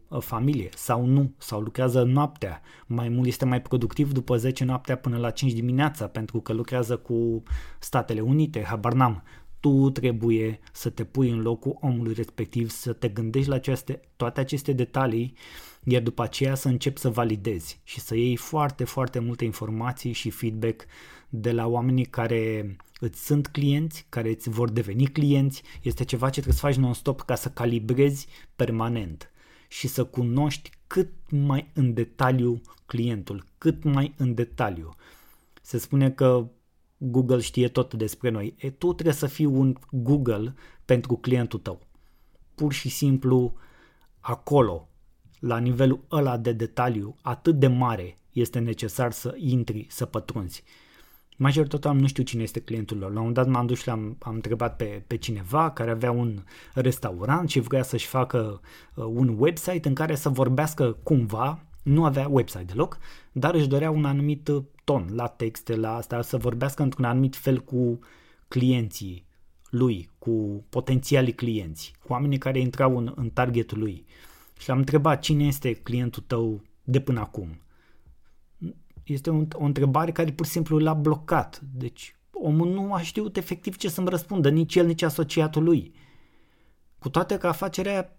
uh, 0.09 0.21
familie 0.21 0.69
sau 0.75 1.07
nu, 1.07 1.33
sau 1.39 1.61
lucrează 1.61 2.03
noaptea. 2.03 2.61
Mai 2.87 3.09
mult 3.09 3.27
este 3.27 3.45
mai 3.45 3.63
productiv 3.63 4.13
după 4.13 4.37
10 4.37 4.65
noaptea 4.65 4.97
până 4.97 5.17
la 5.17 5.31
5 5.31 5.53
dimineața 5.53 6.07
pentru 6.07 6.41
că 6.41 6.53
lucrează 6.53 6.97
cu 6.97 7.43
Statele 7.79 8.21
Unite, 8.21 8.63
habar 8.63 8.93
n-am. 8.93 9.23
Tu 9.63 9.91
trebuie 9.91 10.61
să 10.73 10.91
te 10.91 11.05
pui 11.05 11.31
în 11.31 11.41
locul 11.41 11.77
omului 11.81 12.13
respectiv, 12.13 12.71
să 12.71 12.93
te 12.93 13.09
gândești 13.09 13.49
la 13.49 13.55
aceste, 13.55 14.01
toate 14.17 14.41
aceste 14.41 14.73
detalii, 14.73 15.35
iar 15.85 16.03
după 16.03 16.23
aceea 16.23 16.55
să 16.55 16.69
începi 16.69 17.01
să 17.01 17.09
validezi 17.09 17.81
și 17.85 18.01
să 18.01 18.15
iei 18.17 18.37
foarte, 18.37 18.85
foarte 18.85 19.19
multe 19.19 19.45
informații 19.45 20.13
și 20.13 20.31
feedback 20.31 20.85
de 21.29 21.53
la 21.53 21.67
oamenii 21.67 22.05
care 22.05 22.77
îți 23.01 23.25
sunt 23.25 23.47
clienți, 23.47 24.07
care 24.09 24.29
îți 24.29 24.49
vor 24.49 24.71
deveni 24.71 25.07
clienți, 25.07 25.63
este 25.83 26.05
ceva 26.05 26.27
ce 26.27 26.41
trebuie 26.41 26.55
să 26.55 26.67
faci 26.67 26.77
non-stop 26.77 27.21
ca 27.21 27.35
să 27.35 27.49
calibrezi 27.49 28.27
permanent 28.57 29.31
și 29.69 29.89
să 29.89 30.05
cunoști 30.05 30.71
cât 30.87 31.11
mai 31.31 31.71
în 31.75 31.95
detaliu 31.95 32.61
clientul, 32.87 33.45
cât 33.59 33.85
mai 33.85 34.15
în 34.17 34.35
detaliu. 34.35 34.95
Se 35.63 35.79
spune 35.79 36.11
că 36.11 36.49
Google 37.05 37.41
știe 37.41 37.69
tot 37.69 37.95
despre 37.95 38.31
noi. 38.31 38.55
E, 38.59 38.71
tu 38.71 38.93
trebuie 38.93 39.15
să 39.15 39.27
fii 39.27 39.45
un 39.45 39.77
Google 39.91 40.55
pentru 40.85 41.17
clientul 41.17 41.59
tău. 41.59 41.81
Pur 42.55 42.73
și 42.73 42.89
simplu 42.89 43.55
acolo, 44.21 44.89
la 45.39 45.59
nivelul 45.59 46.05
ăla 46.11 46.37
de 46.37 46.53
detaliu 46.53 47.17
atât 47.23 47.59
de 47.59 47.67
mare, 47.67 48.17
este 48.33 48.59
necesar 48.59 49.13
să 49.13 49.35
intri, 49.37 49.87
să 49.89 50.05
pătrunzi. 50.05 50.63
Majoritatea 51.37 51.93
nu 51.93 52.07
știu 52.07 52.23
cine 52.23 52.43
este 52.43 52.61
clientul 52.61 52.99
lor. 52.99 53.13
La 53.13 53.21
un 53.21 53.33
dat 53.33 53.47
m-am 53.49 53.67
dus 53.67 53.81
și 53.81 53.89
am 53.89 54.17
am 54.19 54.35
întrebat 54.35 54.77
pe, 54.77 55.05
pe 55.07 55.17
cineva 55.17 55.71
care 55.71 55.91
avea 55.91 56.11
un 56.11 56.43
restaurant 56.75 57.49
și 57.49 57.61
vrea 57.61 57.83
să-și 57.83 58.07
facă 58.07 58.61
uh, 58.95 59.05
un 59.05 59.37
website 59.39 59.89
în 59.89 59.95
care 59.95 60.15
să 60.15 60.29
vorbească 60.29 60.97
cumva, 61.03 61.65
nu 61.83 62.05
avea 62.05 62.29
website 62.31 62.65
deloc, 62.65 62.99
dar 63.33 63.55
își 63.55 63.69
dorea 63.69 63.91
un 63.91 64.05
anumit 64.05 64.49
uh, 64.49 64.63
ton, 64.85 65.09
la 65.13 65.27
texte, 65.27 65.77
la 65.77 65.97
asta, 65.97 66.23
să 66.23 66.37
vorbească 66.37 66.83
într-un 66.83 67.05
anumit 67.05 67.37
fel 67.37 67.61
cu 67.61 67.99
clienții 68.49 69.27
lui, 69.71 70.11
cu 70.19 70.65
potențialii 70.69 71.35
clienți, 71.35 71.95
cu 72.05 72.13
oamenii 72.13 72.39
care 72.39 72.59
intrau 72.59 72.97
în, 72.97 73.13
în 73.17 73.31
targetul 73.31 73.79
lui. 73.79 74.05
Și 74.59 74.69
l-am 74.69 74.79
întrebat 74.79 75.21
cine 75.21 75.47
este 75.47 75.73
clientul 75.73 76.23
tău 76.27 76.63
de 76.85 77.01
până 77.01 77.21
acum. 77.21 77.61
Este 79.05 79.31
o, 79.31 79.43
o 79.53 79.65
întrebare 79.65 80.13
care 80.13 80.33
pur 80.33 80.47
și 80.47 80.53
simplu 80.53 80.79
l-a 80.79 80.95
blocat. 80.95 81.63
Deci 81.75 82.17
omul 82.31 82.69
nu 82.69 82.95
a 82.95 83.01
știut 83.01 83.37
efectiv 83.37 83.77
ce 83.77 83.89
să-mi 83.89 84.09
răspundă, 84.09 84.51
nici 84.51 84.75
el, 84.75 84.87
nici 84.87 85.03
asociatul 85.03 85.63
lui. 85.63 85.95
Cu 86.99 87.09
toate 87.09 87.39
că 87.39 87.47
afacerea, 87.47 88.19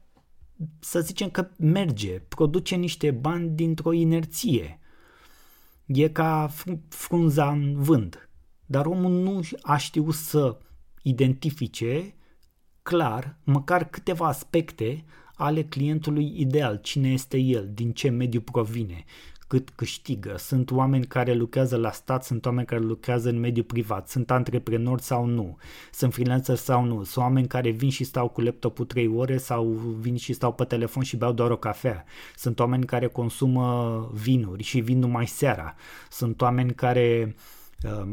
să 0.79 1.00
zicem 1.00 1.29
că 1.29 1.50
merge, 1.58 2.20
produce 2.20 2.75
niște 2.75 3.12
bani 3.12 3.50
dintr-o 3.50 3.91
inerție. 3.91 4.79
E 5.85 6.07
ca 6.07 6.49
frunza 6.89 7.49
în 7.49 7.73
vânt. 7.81 8.29
Dar 8.65 8.85
omul 8.85 9.11
nu 9.11 9.41
a 9.61 9.77
știut 9.77 10.13
să 10.13 10.57
identifice 11.01 12.15
clar 12.81 13.37
măcar 13.43 13.89
câteva 13.89 14.27
aspecte 14.27 15.05
ale 15.35 15.63
clientului 15.63 16.33
ideal, 16.35 16.79
cine 16.81 17.11
este 17.11 17.37
el, 17.37 17.69
din 17.73 17.91
ce 17.91 18.09
mediu 18.09 18.41
provine, 18.41 19.03
cât 19.53 19.69
câștigă. 19.69 20.36
Sunt 20.38 20.72
oameni 20.72 21.05
care 21.05 21.33
lucrează 21.33 21.75
la 21.75 21.91
stat, 21.91 22.24
sunt 22.24 22.45
oameni 22.45 22.67
care 22.67 22.81
lucrează 22.81 23.29
în 23.29 23.39
mediul 23.39 23.65
privat, 23.65 24.10
sunt 24.10 24.31
antreprenori 24.31 25.01
sau 25.01 25.25
nu, 25.25 25.57
sunt 25.91 26.13
freelancer 26.13 26.55
sau 26.55 26.83
nu, 26.83 27.03
sunt 27.03 27.24
oameni 27.24 27.48
care 27.48 27.69
vin 27.69 27.89
și 27.89 28.03
stau 28.03 28.27
cu 28.27 28.41
laptopul 28.41 28.86
3 28.86 29.07
ore 29.07 29.38
sau 29.38 29.65
vin 30.00 30.15
și 30.15 30.33
stau 30.33 30.53
pe 30.53 30.63
telefon 30.63 31.03
și 31.03 31.17
beau 31.17 31.31
doar 31.31 31.51
o 31.51 31.57
cafea. 31.57 32.05
Sunt 32.36 32.60
oameni 32.60 32.86
care 32.86 33.07
consumă 33.07 34.12
vinuri 34.13 34.63
și 34.63 34.79
vin 34.79 35.00
numai 35.00 35.27
seara. 35.27 35.75
Sunt 36.10 36.41
oameni 36.41 36.74
care 36.74 37.36
uh, 37.83 38.12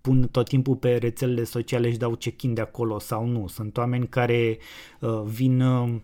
pun 0.00 0.28
tot 0.30 0.48
timpul 0.48 0.76
pe 0.76 0.96
rețelele 0.96 1.44
sociale 1.44 1.90
și 1.90 1.96
dau 1.96 2.16
check-in 2.16 2.54
de 2.54 2.60
acolo 2.60 2.98
sau 2.98 3.26
nu. 3.26 3.46
Sunt 3.46 3.76
oameni 3.76 4.06
care 4.06 4.58
uh, 5.00 5.22
vin 5.24 5.60
uh, 5.60 5.94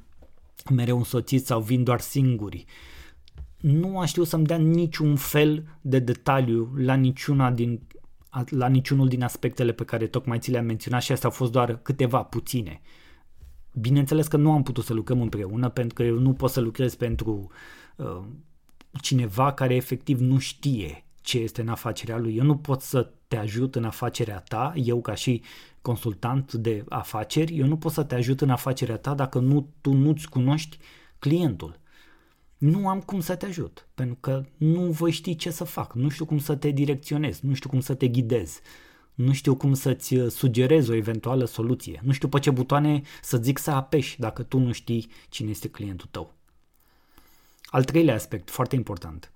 mereu 0.75 0.97
însoțiți 0.97 1.47
sau 1.47 1.61
vin 1.61 1.85
doar 1.85 2.01
singuri. 2.01 2.67
Nu 3.61 3.99
a 3.99 4.05
știut 4.05 4.27
să-mi 4.27 4.47
dea 4.47 4.57
niciun 4.57 5.17
fel 5.17 5.65
de 5.81 5.99
detaliu 5.99 6.73
la 6.77 6.95
niciuna 6.95 7.51
din 7.51 7.81
la 8.49 8.69
niciunul 8.69 9.09
din 9.09 9.23
aspectele 9.23 9.73
pe 9.73 9.85
care 9.85 10.07
tocmai 10.07 10.39
ți 10.39 10.51
le-am 10.51 10.65
menționat 10.65 11.03
și 11.03 11.13
astea 11.13 11.29
au 11.29 11.35
fost 11.35 11.53
doar 11.53 11.77
câteva 11.83 12.23
puține. 12.23 12.81
Bineînțeles 13.75 14.27
că 14.27 14.37
nu 14.37 14.53
am 14.53 14.63
putut 14.63 14.85
să 14.85 14.93
lucrăm 14.93 15.21
împreună 15.21 15.69
pentru 15.69 15.95
că 15.95 16.03
eu 16.03 16.19
nu 16.19 16.33
pot 16.33 16.51
să 16.51 16.61
lucrez 16.61 16.95
pentru 16.95 17.51
uh, 17.97 18.23
cineva 19.01 19.53
care 19.53 19.75
efectiv 19.75 20.21
nu 20.21 20.39
știe 20.39 21.05
ce 21.21 21.39
este 21.39 21.61
în 21.61 21.69
afacerea 21.69 22.19
lui. 22.19 22.37
Eu 22.37 22.45
nu 22.45 22.57
pot 22.57 22.81
să 22.81 23.13
te 23.29 23.37
ajut 23.37 23.75
în 23.75 23.85
afacerea 23.85 24.39
ta, 24.39 24.73
eu 24.77 25.01
ca 25.01 25.15
și 25.15 25.43
consultant 25.83 26.53
de 26.53 26.85
afaceri, 26.89 27.59
eu 27.59 27.67
nu 27.67 27.77
pot 27.77 27.93
să 27.93 28.03
te 28.03 28.15
ajut 28.15 28.41
în 28.41 28.51
afacerea 28.51 28.97
ta 28.97 29.15
dacă 29.15 29.39
nu, 29.39 29.69
tu 29.81 29.93
nu-ți 29.93 30.29
cunoști 30.29 30.79
clientul. 31.19 31.80
Nu 32.61 32.89
am 32.89 33.01
cum 33.01 33.21
să 33.21 33.37
te 33.37 33.47
ajut, 33.47 33.89
pentru 33.95 34.17
că 34.21 34.45
nu 34.57 34.91
voi 34.91 35.11
ști 35.11 35.37
ce 35.37 35.51
să 35.51 35.65
fac, 35.65 35.95
nu 35.95 36.09
știu 36.09 36.25
cum 36.25 36.39
să 36.39 36.57
te 36.57 36.71
direcționez, 36.71 37.41
nu 37.41 37.55
știu 37.55 37.69
cum 37.69 37.81
să 37.81 37.95
te 37.95 38.09
ghidez, 38.09 38.61
nu 39.15 39.33
știu 39.33 39.57
cum 39.57 39.75
să-ți 39.75 40.15
uh, 40.17 40.31
sugerez 40.31 40.89
o 40.89 40.95
eventuală 40.95 41.45
soluție, 41.45 42.01
nu 42.05 42.13
știu 42.13 42.29
pe 42.29 42.39
ce 42.39 42.51
butoane 42.51 43.03
să 43.23 43.37
zic 43.37 43.59
să 43.59 43.71
apeși 43.71 44.19
dacă 44.19 44.43
tu 44.43 44.59
nu 44.59 44.73
știi 44.73 45.11
cine 45.29 45.51
este 45.51 45.69
clientul 45.69 46.09
tău. 46.11 46.35
Al 47.65 47.85
treilea 47.85 48.15
aspect, 48.15 48.51
foarte 48.51 48.75
important– 48.75 49.33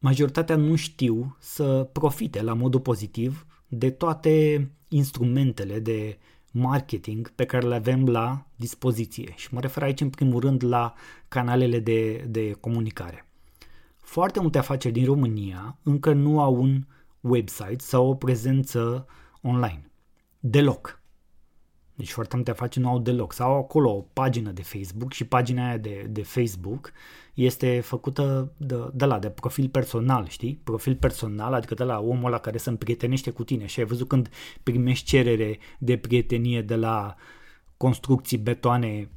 majoritatea 0.00 0.56
nu 0.56 0.76
știu 0.76 1.36
să 1.38 1.88
profite 1.92 2.42
la 2.42 2.52
modul 2.52 2.80
pozitiv 2.80 3.46
de 3.68 3.90
toate 3.90 4.70
instrumentele 4.88 5.78
de 5.78 6.18
marketing 6.50 7.30
pe 7.30 7.44
care 7.44 7.66
le 7.66 7.74
avem 7.74 8.06
la 8.06 8.46
dispoziție. 8.56 9.32
Și 9.36 9.54
mă 9.54 9.60
refer 9.60 9.82
aici 9.82 10.00
în 10.00 10.10
primul 10.10 10.40
rând 10.40 10.64
la 10.64 10.94
canalele 11.28 11.78
de, 11.78 12.16
de 12.28 12.52
comunicare. 12.52 13.28
Foarte 13.96 14.40
multe 14.40 14.58
afaceri 14.58 14.94
din 14.94 15.04
România 15.04 15.78
încă 15.82 16.12
nu 16.12 16.40
au 16.40 16.54
un 16.54 16.86
website 17.20 17.78
sau 17.78 18.08
o 18.08 18.14
prezență 18.14 19.06
online. 19.42 19.90
Deloc. 20.40 20.99
Deci 22.00 22.10
foarte 22.10 22.36
multe 22.36 22.50
afaceri 22.50 22.84
nu 22.84 22.90
au 22.90 22.98
deloc. 22.98 23.32
Sau 23.32 23.50
au 23.50 23.58
acolo 23.58 23.90
o 23.90 24.04
pagină 24.12 24.50
de 24.50 24.62
Facebook 24.62 25.12
și 25.12 25.24
pagina 25.24 25.66
aia 25.66 25.76
de, 25.76 26.06
de 26.10 26.22
Facebook 26.22 26.92
este 27.34 27.80
făcută 27.80 28.52
de, 28.56 28.76
de 28.92 29.04
la, 29.04 29.18
de 29.18 29.30
profil 29.30 29.68
personal, 29.68 30.28
știi? 30.28 30.60
Profil 30.64 30.96
personal, 30.96 31.54
adică 31.54 31.74
de 31.74 31.84
la 31.84 31.98
omul 31.98 32.26
ăla 32.26 32.38
care 32.38 32.58
se 32.58 32.68
împrietenește 32.68 33.30
cu 33.30 33.44
tine. 33.44 33.66
Și 33.66 33.80
ai 33.80 33.86
văzut 33.86 34.08
când 34.08 34.30
primești 34.62 35.06
cerere 35.06 35.58
de 35.78 35.96
prietenie 35.96 36.62
de 36.62 36.74
la 36.74 37.16
construcții 37.76 38.38
betoane 38.38 39.10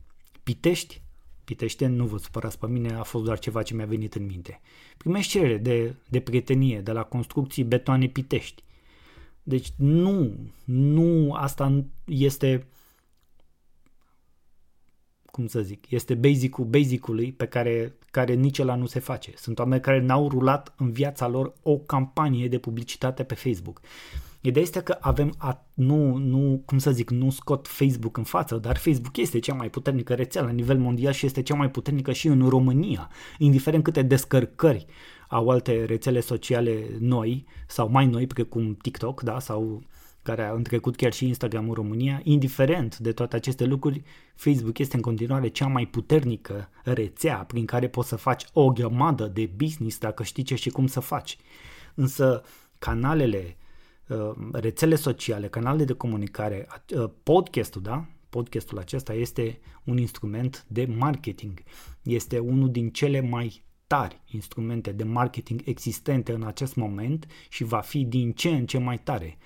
Pitești, 0.43 1.01
Pitește, 1.43 1.87
nu 1.87 2.05
vă 2.05 2.17
supărați 2.17 2.59
pe 2.59 2.67
mine, 2.67 2.93
a 2.93 3.03
fost 3.03 3.23
doar 3.23 3.39
ceva 3.39 3.61
ce 3.63 3.73
mi-a 3.73 3.85
venit 3.85 4.15
în 4.15 4.25
minte. 4.25 4.61
Primești 4.97 5.31
cerere 5.31 5.57
de, 5.57 5.95
de 6.09 6.19
prietenie 6.19 6.81
de 6.81 6.91
la 6.91 7.03
construcții 7.03 7.63
betoane 7.63 8.07
Pitești. 8.07 8.63
Deci 9.43 9.67
nu, 9.77 10.31
nu, 10.65 11.33
asta 11.33 11.83
este 12.05 12.67
cum 15.33 15.47
să 15.47 15.61
zic, 15.61 15.91
este 15.91 16.13
basic-ul 16.13 16.65
basicului 16.65 17.31
pe 17.31 17.45
care, 17.45 17.95
care 18.11 18.33
nici 18.33 18.59
ăla 18.59 18.75
nu 18.75 18.85
se 18.85 18.99
face. 18.99 19.31
Sunt 19.35 19.59
oameni 19.59 19.81
care 19.81 19.99
n-au 19.99 20.29
rulat 20.29 20.73
în 20.77 20.91
viața 20.91 21.27
lor 21.27 21.53
o 21.61 21.77
campanie 21.77 22.47
de 22.47 22.57
publicitate 22.57 23.23
pe 23.23 23.33
Facebook. 23.33 23.81
Ideea 24.41 24.63
este 24.63 24.81
că 24.81 24.97
avem, 24.99 25.33
a, 25.37 25.65
nu, 25.73 26.17
nu, 26.17 26.61
cum 26.65 26.77
să 26.77 26.91
zic, 26.91 27.09
nu 27.09 27.29
scot 27.29 27.67
Facebook 27.67 28.17
în 28.17 28.23
față, 28.23 28.57
dar 28.57 28.77
Facebook 28.77 29.17
este 29.17 29.39
cea 29.39 29.53
mai 29.53 29.69
puternică 29.69 30.13
rețea 30.13 30.41
la 30.41 30.49
nivel 30.49 30.77
mondial 30.77 31.13
și 31.13 31.25
este 31.25 31.41
cea 31.41 31.55
mai 31.55 31.71
puternică 31.71 32.11
și 32.11 32.27
în 32.27 32.49
România, 32.49 33.09
indiferent 33.37 33.83
câte 33.83 34.01
descărcări 34.01 34.85
au 35.33 35.49
alte 35.49 35.85
rețele 35.85 36.19
sociale 36.19 36.87
noi 36.99 37.45
sau 37.67 37.89
mai 37.89 38.05
noi, 38.05 38.27
precum 38.27 38.73
TikTok, 38.73 39.21
da, 39.21 39.39
sau 39.39 39.83
care 40.21 40.43
a 40.43 40.53
întrecut 40.53 40.95
chiar 40.95 41.13
și 41.13 41.27
Instagram 41.27 41.67
în 41.67 41.73
România, 41.73 42.21
indiferent 42.23 42.97
de 42.97 43.11
toate 43.11 43.35
aceste 43.35 43.65
lucruri, 43.65 44.03
Facebook 44.35 44.77
este 44.77 44.95
în 44.95 45.01
continuare 45.01 45.47
cea 45.47 45.67
mai 45.67 45.85
puternică 45.85 46.69
rețea 46.83 47.37
prin 47.37 47.65
care 47.65 47.87
poți 47.87 48.07
să 48.07 48.15
faci 48.15 48.45
o 48.53 48.71
grămadă 48.71 49.27
de 49.27 49.49
business 49.55 49.97
dacă 49.97 50.23
știi 50.23 50.43
ce 50.43 50.55
și 50.55 50.69
cum 50.69 50.87
să 50.87 50.99
faci. 50.99 51.37
Însă 51.95 52.43
canalele, 52.79 53.57
uh, 54.07 54.31
rețele 54.51 54.95
sociale, 54.95 55.47
canalele 55.47 55.83
de 55.83 55.93
comunicare, 55.93 56.67
uh, 56.95 57.09
podcastul, 57.23 57.81
da? 57.81 58.05
Podcastul 58.29 58.77
acesta 58.77 59.13
este 59.13 59.59
un 59.83 59.97
instrument 59.97 60.65
de 60.67 60.85
marketing. 60.97 61.63
Este 62.01 62.39
unul 62.39 62.71
din 62.71 62.89
cele 62.89 63.21
mai 63.21 63.63
tari 63.87 64.21
instrumente 64.31 64.91
de 64.91 65.03
marketing 65.03 65.61
existente 65.65 66.33
în 66.33 66.43
acest 66.43 66.75
moment 66.75 67.27
și 67.49 67.63
va 67.63 67.79
fi 67.79 68.05
din 68.05 68.31
ce 68.31 68.49
în 68.49 68.65
ce 68.65 68.77
mai 68.77 68.99
tare 68.99 69.37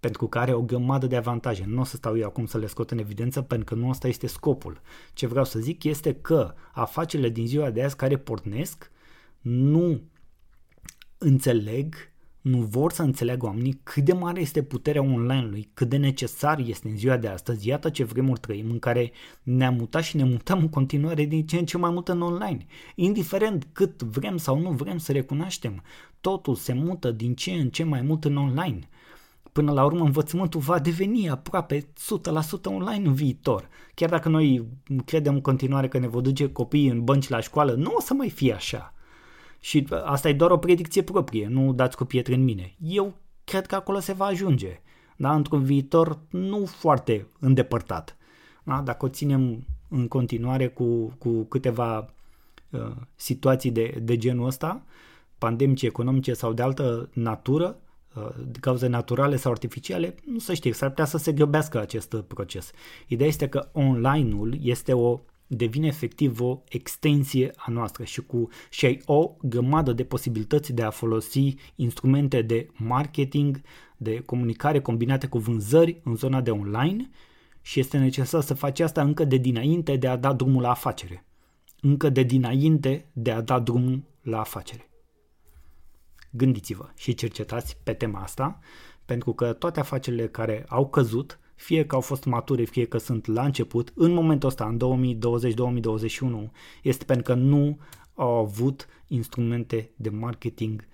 pentru 0.00 0.26
că 0.26 0.38
are 0.38 0.52
o 0.52 0.62
grămadă 0.62 1.06
de 1.06 1.16
avantaje. 1.16 1.64
Nu 1.66 1.80
o 1.80 1.84
să 1.84 1.96
stau 1.96 2.18
eu 2.18 2.26
acum 2.26 2.46
să 2.46 2.58
le 2.58 2.66
scot 2.66 2.90
în 2.90 2.98
evidență 2.98 3.42
pentru 3.42 3.74
că 3.74 3.80
nu 3.80 3.90
asta 3.90 4.08
este 4.08 4.26
scopul. 4.26 4.80
Ce 5.12 5.26
vreau 5.26 5.44
să 5.44 5.58
zic 5.58 5.84
este 5.84 6.14
că 6.14 6.54
afacerile 6.72 7.28
din 7.28 7.46
ziua 7.46 7.70
de 7.70 7.82
azi 7.82 7.96
care 7.96 8.16
pornesc 8.16 8.90
nu 9.40 10.00
înțeleg, 11.18 11.94
nu 12.46 12.58
vor 12.58 12.92
să 12.92 13.02
înțeleagă 13.02 13.46
oamenii 13.46 13.80
cât 13.82 14.04
de 14.04 14.12
mare 14.12 14.40
este 14.40 14.62
puterea 14.62 15.02
online-ului, 15.02 15.70
cât 15.74 15.88
de 15.88 15.96
necesar 15.96 16.58
este 16.66 16.88
în 16.88 16.96
ziua 16.96 17.16
de 17.16 17.28
astăzi. 17.28 17.68
Iată 17.68 17.90
ce 17.90 18.04
vremuri 18.04 18.40
trăim 18.40 18.70
în 18.70 18.78
care 18.78 19.12
ne-am 19.42 19.74
mutat 19.74 20.02
și 20.02 20.16
ne 20.16 20.24
mutăm 20.24 20.58
în 20.58 20.68
continuare 20.68 21.24
din 21.24 21.46
ce 21.46 21.56
în 21.56 21.64
ce 21.64 21.76
mai 21.76 21.90
mult 21.90 22.08
în 22.08 22.20
online. 22.20 22.66
Indiferent 22.94 23.66
cât 23.72 24.02
vrem 24.02 24.36
sau 24.36 24.60
nu 24.60 24.70
vrem 24.70 24.98
să 24.98 25.12
recunoaștem, 25.12 25.82
totul 26.20 26.54
se 26.54 26.72
mută 26.72 27.10
din 27.10 27.34
ce 27.34 27.50
în 27.50 27.68
ce 27.68 27.84
mai 27.84 28.02
mult 28.02 28.24
în 28.24 28.36
online 28.36 28.88
până 29.52 29.72
la 29.72 29.84
urmă 29.84 30.04
învățământul 30.04 30.60
va 30.60 30.78
deveni 30.78 31.30
aproape 31.30 31.80
100% 31.80 31.84
online 32.64 33.06
în 33.06 33.14
viitor. 33.14 33.68
Chiar 33.94 34.08
dacă 34.08 34.28
noi 34.28 34.66
credem 35.04 35.34
în 35.34 35.40
continuare 35.40 35.88
că 35.88 35.98
ne 35.98 36.08
vor 36.08 36.22
duce 36.22 36.52
copiii 36.52 36.88
în 36.88 37.04
bănci 37.04 37.28
la 37.28 37.40
școală, 37.40 37.72
nu 37.72 37.94
o 37.96 38.00
să 38.00 38.14
mai 38.14 38.30
fie 38.30 38.52
așa. 38.52 38.94
Și 39.60 39.86
asta 40.04 40.28
e 40.28 40.32
doar 40.32 40.50
o 40.50 40.58
predicție 40.58 41.02
proprie, 41.02 41.46
nu 41.46 41.72
dați 41.72 41.96
cu 41.96 42.04
pietre 42.04 42.34
în 42.34 42.44
mine. 42.44 42.74
Eu 42.80 43.14
cred 43.44 43.66
că 43.66 43.74
acolo 43.74 44.00
se 44.00 44.12
va 44.12 44.24
ajunge, 44.24 44.80
da? 45.16 45.34
într-un 45.34 45.62
viitor 45.62 46.18
nu 46.30 46.66
foarte 46.66 47.26
îndepărtat. 47.40 48.16
Da? 48.62 48.80
Dacă 48.80 49.04
o 49.04 49.08
ținem 49.08 49.66
în 49.88 50.08
continuare 50.08 50.68
cu, 50.68 51.14
cu 51.18 51.42
câteva 51.42 52.14
uh, 52.70 52.92
situații 53.14 53.70
de, 53.70 53.98
de 54.02 54.16
genul 54.16 54.46
ăsta, 54.46 54.82
pandemice, 55.38 55.86
economice 55.86 56.32
sau 56.32 56.52
de 56.52 56.62
altă 56.62 57.08
natură, 57.12 57.76
Uh, 58.16 58.28
de 58.46 58.58
cauze 58.58 58.86
naturale 58.86 59.36
sau 59.36 59.52
artificiale, 59.52 60.14
nu 60.24 60.38
se 60.38 60.54
știe, 60.54 60.72
s-ar 60.72 60.88
putea 60.88 61.04
să 61.04 61.18
se 61.18 61.32
grăbească 61.32 61.80
acest 61.80 62.16
proces. 62.16 62.70
Ideea 63.06 63.28
este 63.28 63.48
că 63.48 63.68
online-ul 63.72 64.58
este 64.62 64.92
o 64.92 65.20
devine 65.46 65.86
efectiv 65.86 66.40
o 66.40 66.62
extensie 66.68 67.52
a 67.56 67.70
noastră 67.70 68.04
și, 68.04 68.20
cu, 68.20 68.48
și 68.70 68.84
ai 68.84 69.02
o 69.04 69.36
grămadă 69.42 69.92
de 69.92 70.04
posibilități 70.04 70.72
de 70.72 70.82
a 70.82 70.90
folosi 70.90 71.54
instrumente 71.74 72.42
de 72.42 72.68
marketing, 72.72 73.60
de 73.96 74.20
comunicare 74.20 74.80
combinate 74.80 75.26
cu 75.26 75.38
vânzări 75.38 76.00
în 76.04 76.14
zona 76.14 76.40
de 76.40 76.50
online 76.50 77.10
și 77.60 77.80
este 77.80 77.98
necesar 77.98 78.40
să 78.40 78.54
faci 78.54 78.80
asta 78.80 79.02
încă 79.02 79.24
de 79.24 79.36
dinainte 79.36 79.96
de 79.96 80.08
a 80.08 80.16
da 80.16 80.32
drumul 80.32 80.62
la 80.62 80.70
afacere. 80.70 81.24
Încă 81.80 82.08
de 82.08 82.22
dinainte 82.22 83.06
de 83.12 83.30
a 83.30 83.40
da 83.40 83.58
drumul 83.58 84.02
la 84.22 84.40
afacere. 84.40 84.90
Gândiți-vă 86.30 86.90
și 86.96 87.14
cercetați 87.14 87.76
pe 87.82 87.92
tema 87.92 88.20
asta, 88.20 88.58
pentru 89.04 89.32
că 89.32 89.52
toate 89.52 89.80
afacerile 89.80 90.28
care 90.28 90.64
au 90.68 90.88
căzut 90.88 91.38
fie 91.56 91.86
că 91.86 91.94
au 91.94 92.00
fost 92.00 92.24
mature, 92.24 92.64
fie 92.64 92.84
că 92.84 92.98
sunt 92.98 93.26
la 93.26 93.44
început, 93.44 93.92
în 93.94 94.12
momentul 94.12 94.48
ăsta, 94.48 94.66
în 94.66 94.78
2020-2021, 96.48 96.50
este 96.82 97.04
pentru 97.04 97.24
că 97.24 97.34
nu 97.34 97.78
au 98.14 98.34
avut 98.34 98.86
instrumente 99.06 99.90
de 99.96 100.08
marketing 100.08 100.84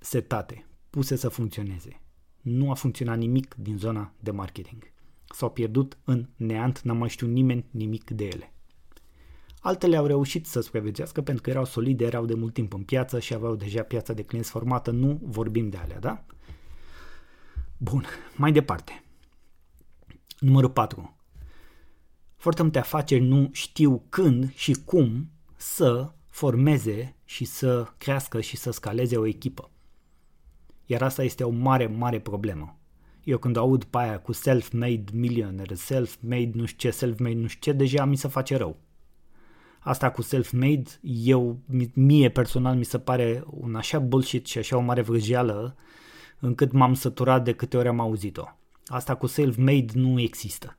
setate, 0.00 0.66
puse 0.90 1.16
să 1.16 1.28
funcționeze. 1.28 2.00
Nu 2.40 2.70
a 2.70 2.74
funcționat 2.74 3.18
nimic 3.18 3.54
din 3.54 3.78
zona 3.78 4.12
de 4.20 4.30
marketing. 4.30 4.92
S-au 5.24 5.50
pierdut 5.50 5.98
în 6.04 6.28
neant, 6.36 6.80
n-a 6.80 6.92
mai 6.92 7.08
știut 7.08 7.30
nimeni 7.30 7.64
nimic 7.70 8.10
de 8.10 8.24
ele. 8.24 8.52
Altele 9.60 9.96
au 9.96 10.06
reușit 10.06 10.46
să 10.46 10.60
supraviețuiască 10.60 11.22
pentru 11.22 11.42
că 11.42 11.50
erau 11.50 11.64
solide, 11.64 12.04
erau 12.04 12.24
de 12.24 12.34
mult 12.34 12.52
timp 12.52 12.74
în 12.74 12.82
piață 12.82 13.18
și 13.18 13.34
aveau 13.34 13.54
deja 13.54 13.82
piața 13.82 14.12
de 14.12 14.22
clienți 14.22 14.50
formată, 14.50 14.90
nu 14.90 15.20
vorbim 15.22 15.68
de 15.68 15.76
alea, 15.76 15.98
da? 15.98 16.24
Bun, 17.82 18.04
mai 18.36 18.52
departe. 18.52 19.04
Numărul 20.38 20.70
4. 20.70 21.16
Foarte 22.36 22.62
multe 22.62 22.78
afaceri 22.78 23.24
nu 23.24 23.48
știu 23.52 24.04
când 24.08 24.54
și 24.54 24.72
cum 24.84 25.30
să 25.56 26.12
formeze 26.28 27.16
și 27.24 27.44
să 27.44 27.86
crească 27.98 28.40
și 28.40 28.56
să 28.56 28.70
scaleze 28.70 29.16
o 29.16 29.26
echipă. 29.26 29.70
Iar 30.86 31.02
asta 31.02 31.22
este 31.22 31.44
o 31.44 31.50
mare, 31.50 31.86
mare 31.86 32.20
problemă. 32.20 32.78
Eu 33.24 33.38
când 33.38 33.56
aud 33.56 33.84
pe 33.84 33.98
aia 33.98 34.20
cu 34.20 34.32
self-made 34.32 35.04
millionaire, 35.12 35.74
self-made 35.74 36.50
nu 36.54 36.64
știu 36.64 36.90
ce, 36.90 36.96
self-made 36.96 37.40
nu 37.40 37.46
știu 37.46 37.72
ce, 37.72 37.78
deja 37.78 38.04
mi 38.04 38.16
se 38.16 38.28
face 38.28 38.56
rău. 38.56 38.76
Asta 39.78 40.10
cu 40.10 40.22
self-made, 40.22 40.90
eu, 41.00 41.58
mie 41.94 42.30
personal 42.30 42.76
mi 42.76 42.84
se 42.84 42.98
pare 42.98 43.44
un 43.46 43.74
așa 43.74 43.98
bullshit 43.98 44.46
și 44.46 44.58
așa 44.58 44.76
o 44.76 44.80
mare 44.80 45.02
vrăjeală 45.02 45.76
încât 46.44 46.72
m-am 46.72 46.94
săturat 46.94 47.44
de 47.44 47.52
câte 47.52 47.76
ori 47.76 47.88
am 47.88 48.00
auzit-o. 48.00 48.44
Asta 48.86 49.14
cu 49.14 49.26
self-made 49.26 49.92
nu 49.94 50.20
există. 50.20 50.76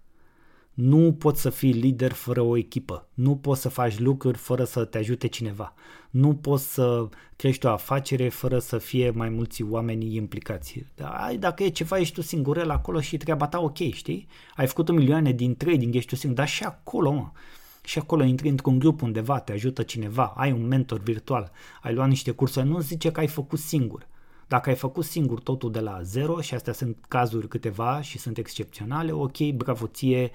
Nu 0.73 1.13
poți 1.13 1.41
să 1.41 1.49
fii 1.49 1.71
lider 1.71 2.11
fără 2.11 2.41
o 2.41 2.57
echipă. 2.57 3.07
Nu 3.13 3.35
poți 3.35 3.61
să 3.61 3.69
faci 3.69 3.99
lucruri 3.99 4.37
fără 4.37 4.63
să 4.63 4.85
te 4.85 4.97
ajute 4.97 5.27
cineva. 5.27 5.73
Nu 6.09 6.35
poți 6.35 6.73
să 6.73 7.09
crești 7.35 7.65
o 7.65 7.69
afacere 7.69 8.29
fără 8.29 8.59
să 8.59 8.77
fie 8.77 9.09
mai 9.09 9.29
mulți 9.29 9.63
oameni 9.63 10.15
implicați. 10.15 10.85
Dar 10.95 11.35
dacă 11.39 11.63
e 11.63 11.69
ceva, 11.69 11.97
ești 11.97 12.13
tu 12.13 12.21
singurel 12.21 12.69
acolo 12.69 13.01
și 13.01 13.17
treaba 13.17 13.47
ta 13.47 13.59
ok, 13.59 13.77
știi? 13.77 14.27
Ai 14.55 14.67
făcut 14.67 14.87
un 14.87 14.95
milioane 14.95 15.31
din 15.31 15.55
trading, 15.55 15.95
ești 15.95 16.09
tu 16.09 16.15
singur, 16.15 16.37
dar 16.37 16.47
și 16.47 16.63
acolo, 16.63 17.11
mă. 17.11 17.31
Și 17.83 17.99
acolo 17.99 18.23
intri 18.23 18.49
într-un 18.49 18.79
grup 18.79 19.01
undeva, 19.01 19.39
te 19.39 19.51
ajută 19.51 19.83
cineva, 19.83 20.33
ai 20.37 20.51
un 20.51 20.67
mentor 20.67 20.99
virtual, 20.99 21.51
ai 21.81 21.93
luat 21.93 22.07
niște 22.07 22.31
cursuri, 22.31 22.67
nu 22.67 22.79
zice 22.79 23.11
că 23.11 23.19
ai 23.19 23.27
făcut 23.27 23.59
singur. 23.59 24.07
Dacă 24.53 24.69
ai 24.69 24.75
făcut 24.75 25.05
singur 25.05 25.39
totul 25.39 25.71
de 25.71 25.79
la 25.79 26.01
zero 26.01 26.41
și 26.41 26.53
astea 26.53 26.73
sunt 26.73 27.05
cazuri 27.07 27.47
câteva 27.47 28.01
și 28.01 28.17
sunt 28.17 28.37
excepționale, 28.37 29.11
ok, 29.11 29.37
bravo 29.37 29.87
ție, 29.87 30.31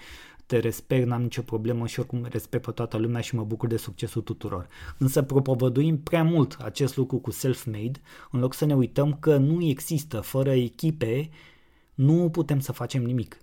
te 0.46 0.58
respect, 0.58 1.06
n-am 1.06 1.22
nicio 1.22 1.42
problemă 1.42 1.86
și 1.86 2.00
oricum 2.00 2.26
respect 2.30 2.64
pe 2.64 2.70
toată 2.70 2.96
lumea 2.96 3.20
și 3.20 3.34
mă 3.34 3.44
bucur 3.44 3.68
de 3.68 3.76
succesul 3.76 4.22
tuturor. 4.22 4.68
Însă 4.98 5.22
propovăduim 5.22 6.02
prea 6.02 6.24
mult 6.24 6.56
acest 6.60 6.96
lucru 6.96 7.18
cu 7.18 7.30
self-made, 7.30 8.00
în 8.30 8.40
loc 8.40 8.54
să 8.54 8.64
ne 8.64 8.74
uităm 8.74 9.14
că 9.14 9.36
nu 9.36 9.64
există, 9.64 10.20
fără 10.20 10.52
echipe, 10.52 11.28
nu 11.94 12.30
putem 12.30 12.60
să 12.60 12.72
facem 12.72 13.02
nimic. 13.02 13.38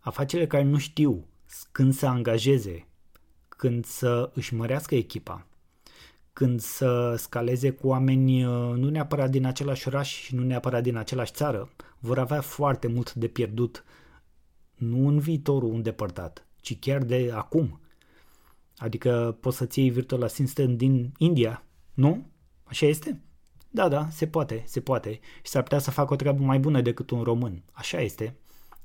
Afacerile 0.00 0.46
care 0.46 0.64
nu 0.64 0.78
știu 0.78 1.26
când 1.72 1.94
să 1.94 2.06
angajeze, 2.06 2.86
când 3.48 3.84
să 3.84 4.30
își 4.34 4.54
mărească 4.54 4.94
echipa, 4.94 5.47
când 6.38 6.60
să 6.60 7.14
scaleze 7.16 7.70
cu 7.70 7.86
oameni 7.86 8.44
uh, 8.44 8.74
nu 8.76 8.88
neapărat 8.88 9.30
din 9.30 9.44
același 9.44 9.88
oraș 9.88 10.14
și 10.14 10.34
nu 10.34 10.42
neapărat 10.42 10.82
din 10.82 10.96
același 10.96 11.32
țară, 11.32 11.70
vor 11.98 12.18
avea 12.18 12.40
foarte 12.40 12.86
mult 12.86 13.14
de 13.14 13.26
pierdut, 13.26 13.84
nu 14.74 15.08
în 15.08 15.18
viitorul 15.18 15.74
îndepărtat, 15.74 16.46
ci 16.60 16.78
chiar 16.78 17.02
de 17.02 17.30
acum. 17.34 17.80
Adică 18.76 19.36
poți 19.40 19.56
să-ți 19.56 19.80
iei 19.80 19.90
Virtual 19.90 20.22
Assistant 20.22 20.76
din 20.76 21.12
India, 21.16 21.64
nu? 21.94 22.26
Așa 22.64 22.86
este? 22.86 23.20
Da, 23.70 23.88
da, 23.88 24.08
se 24.10 24.26
poate, 24.26 24.62
se 24.66 24.80
poate. 24.80 25.20
Și 25.42 25.50
s-ar 25.50 25.62
putea 25.62 25.78
să 25.78 25.90
facă 25.90 26.12
o 26.12 26.16
treabă 26.16 26.42
mai 26.42 26.58
bună 26.58 26.80
decât 26.80 27.10
un 27.10 27.22
român. 27.22 27.62
Așa 27.72 28.00
este. 28.00 28.36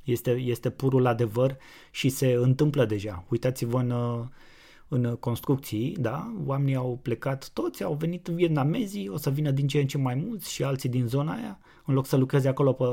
Este, 0.04 0.32
este 0.32 0.70
purul 0.70 1.06
adevăr 1.06 1.58
și 1.92 2.10
se 2.10 2.32
întâmplă 2.32 2.86
deja. 2.86 3.26
Uitați-vă 3.30 3.80
în, 3.80 3.90
uh, 3.90 4.26
în 4.94 5.16
construcții, 5.16 5.96
da, 6.00 6.34
oamenii 6.46 6.76
au 6.76 7.00
plecat 7.02 7.50
toți, 7.50 7.84
au 7.84 7.94
venit 7.94 8.28
vietnamezii, 8.28 9.10
o 9.10 9.18
să 9.18 9.30
vină 9.30 9.52
din 9.52 9.68
ce 9.68 9.80
în 9.80 9.88
ce 9.88 9.98
mai 9.98 10.16
mulți 10.16 10.52
și 10.52 10.64
alții 10.64 10.90
din 10.90 11.08
zona 11.08 11.34
aia, 11.34 11.60
în 11.86 11.94
loc 11.94 12.06
să 12.06 12.16
lucreze 12.16 12.48
acolo 12.48 12.74
pe 12.74 12.84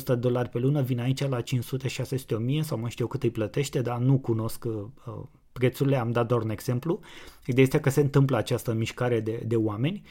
50-100 0.00 0.04
de 0.04 0.14
dolari 0.14 0.48
pe 0.48 0.58
lună, 0.58 0.82
vin 0.82 1.00
aici 1.00 1.28
la 1.28 1.40
500, 1.40 1.88
600, 1.88 2.34
1000 2.34 2.62
sau 2.62 2.78
mai 2.78 2.90
știu 2.90 3.06
cât 3.06 3.22
îi 3.22 3.30
plătește, 3.30 3.80
dar 3.80 3.98
nu 3.98 4.18
cunosc 4.18 4.64
uh, 4.64 5.22
prețurile, 5.52 5.96
am 5.96 6.10
dat 6.10 6.26
doar 6.26 6.42
un 6.42 6.50
exemplu. 6.50 7.00
Ideea 7.46 7.64
este 7.64 7.80
că 7.80 7.90
se 7.90 8.00
întâmplă 8.00 8.36
această 8.36 8.72
mișcare 8.72 9.20
de, 9.20 9.42
de 9.46 9.56
oameni. 9.56 10.02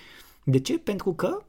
De 0.43 0.59
ce? 0.59 0.79
Pentru 0.79 1.13
că 1.13 1.43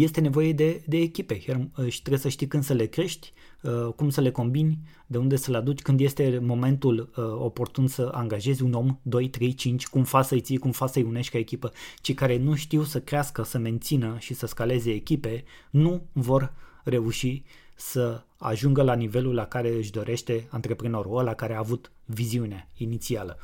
este 0.00 0.20
nevoie 0.20 0.52
de, 0.52 0.82
de 0.86 0.96
echipe 0.96 1.34
uh, 1.34 1.88
și 1.88 2.00
trebuie 2.00 2.20
să 2.20 2.28
știi 2.28 2.46
când 2.46 2.62
să 2.62 2.72
le 2.72 2.86
crești, 2.86 3.32
uh, 3.62 3.92
cum 3.96 4.10
să 4.10 4.20
le 4.20 4.30
combini, 4.30 4.78
de 5.06 5.18
unde 5.18 5.36
să 5.36 5.50
le 5.50 5.56
aduci, 5.56 5.82
când 5.82 6.00
este 6.00 6.38
momentul 6.42 7.12
uh, 7.16 7.24
oportun 7.24 7.86
să 7.86 8.10
angajezi 8.12 8.62
un 8.62 8.72
om, 8.72 8.98
2, 9.02 9.28
3, 9.28 9.54
5, 9.54 9.86
cum 9.86 10.04
faci 10.04 10.24
să-i 10.24 10.40
ții, 10.40 10.56
cum 10.56 10.70
faci 10.70 10.90
să-i 10.90 11.02
unești 11.02 11.32
ca 11.32 11.38
echipă. 11.38 11.72
Cei 12.00 12.14
care 12.14 12.38
nu 12.38 12.54
știu 12.54 12.82
să 12.82 13.00
crească, 13.00 13.42
să 13.42 13.58
mențină 13.58 14.16
și 14.18 14.34
să 14.34 14.46
scaleze 14.46 14.90
echipe, 14.90 15.44
nu 15.70 16.02
vor 16.12 16.52
reuși 16.84 17.42
să 17.74 18.22
ajungă 18.36 18.82
la 18.82 18.94
nivelul 18.94 19.34
la 19.34 19.46
care 19.46 19.74
își 19.74 19.90
dorește 19.90 20.46
antreprenorul 20.50 21.18
ăla 21.18 21.34
care 21.34 21.54
a 21.54 21.58
avut 21.58 21.90
viziunea 22.04 22.68
inițială. 22.76 23.38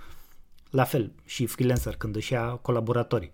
La 0.71 0.85
fel 0.85 1.13
și 1.25 1.47
freelancer 1.47 1.95
când 1.97 2.17
își 2.17 2.33
ia 2.33 2.51
colaboratorii 2.51 3.33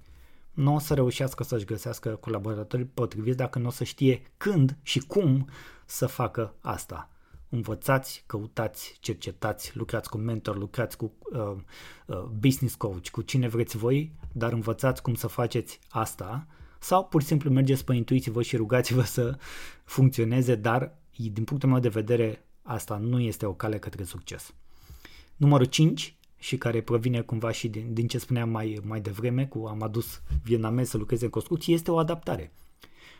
nu 0.55 0.75
o 0.75 0.79
să 0.79 0.95
reușească 0.95 1.45
să-și 1.45 1.65
găsească 1.65 2.09
colaboratorii 2.09 2.85
potriviți 2.85 3.37
dacă 3.37 3.59
nu 3.59 3.67
o 3.67 3.71
să 3.71 3.85
știe 3.85 4.23
când 4.37 4.77
și 4.83 4.99
cum 4.99 5.49
să 5.87 6.07
facă 6.07 6.55
asta. 6.61 7.09
Învățați, 7.49 8.25
căutați, 8.27 8.97
cercetați, 9.01 9.77
lucrați 9.77 10.09
cu 10.11 10.17
mentor, 10.17 10.57
lucrați 10.57 10.97
cu 10.97 11.13
uh, 11.33 11.57
uh, 12.07 12.23
business 12.39 12.75
coach, 12.75 13.09
cu 13.09 13.23
cine 13.23 13.49
vreți 13.49 13.77
voi, 13.77 14.13
dar 14.33 14.53
învățați 14.53 15.03
cum 15.03 15.15
să 15.15 15.27
faceți 15.27 15.79
asta 15.89 16.47
sau 16.79 17.05
pur 17.05 17.21
și 17.21 17.27
simplu 17.27 17.51
mergeți 17.51 17.85
pe 17.85 17.95
intuiție 17.95 18.33
vă 18.33 18.43
și 18.43 18.57
rugați-vă 18.57 19.03
să 19.03 19.39
funcționeze, 19.85 20.55
dar 20.55 20.99
din 21.33 21.45
punctul 21.45 21.69
meu 21.69 21.79
de 21.79 21.89
vedere 21.89 22.45
asta 22.63 22.97
nu 22.97 23.21
este 23.21 23.47
o 23.47 23.55
cale 23.55 23.79
către 23.79 24.05
succes. 24.05 24.55
Numărul 25.37 25.67
5 25.67 26.17
și 26.45 26.57
care 26.57 26.81
provine 26.81 27.21
cumva 27.21 27.51
și 27.51 27.69
din, 27.69 27.93
din 27.93 28.07
ce 28.07 28.19
spuneam 28.19 28.49
mai, 28.49 28.81
mai 28.83 29.01
devreme, 29.01 29.47
cu 29.47 29.67
am 29.67 29.83
adus 29.83 30.23
vietnamezi 30.43 30.91
să 30.91 30.97
lucreze 30.97 31.25
în 31.25 31.31
construcții, 31.31 31.75
este 31.75 31.91
o 31.91 31.99
adaptare. 31.99 32.53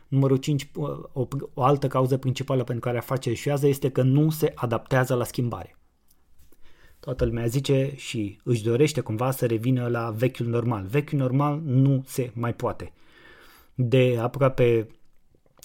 Numărul 0.09 0.37
5, 0.37 0.71
o, 1.13 1.29
o 1.55 1.63
altă 1.63 1.89
cauză 1.89 2.17
principală 2.17 2.65
pentru 2.65 2.85
care 2.85 2.99
afaceri 2.99 3.35
eșuează 3.35 3.67
este 3.67 3.91
că 3.91 4.03
nu 4.03 4.31
se 4.31 4.53
adaptează 4.55 5.15
la 5.15 5.25
schimbare. 5.25 5.77
Toată 7.01 7.25
lumea 7.25 7.47
zice 7.47 7.93
și 7.97 8.41
își 8.43 8.63
dorește 8.63 9.01
cumva 9.01 9.31
să 9.31 9.47
revină 9.47 9.89
la 9.89 10.11
vechiul 10.11 10.47
normal. 10.47 10.87
Vechiul 10.87 11.19
normal 11.19 11.61
nu 11.65 12.03
se 12.07 12.31
mai 12.35 12.55
poate. 12.55 12.93
De 13.75 14.19
aproape 14.21 14.89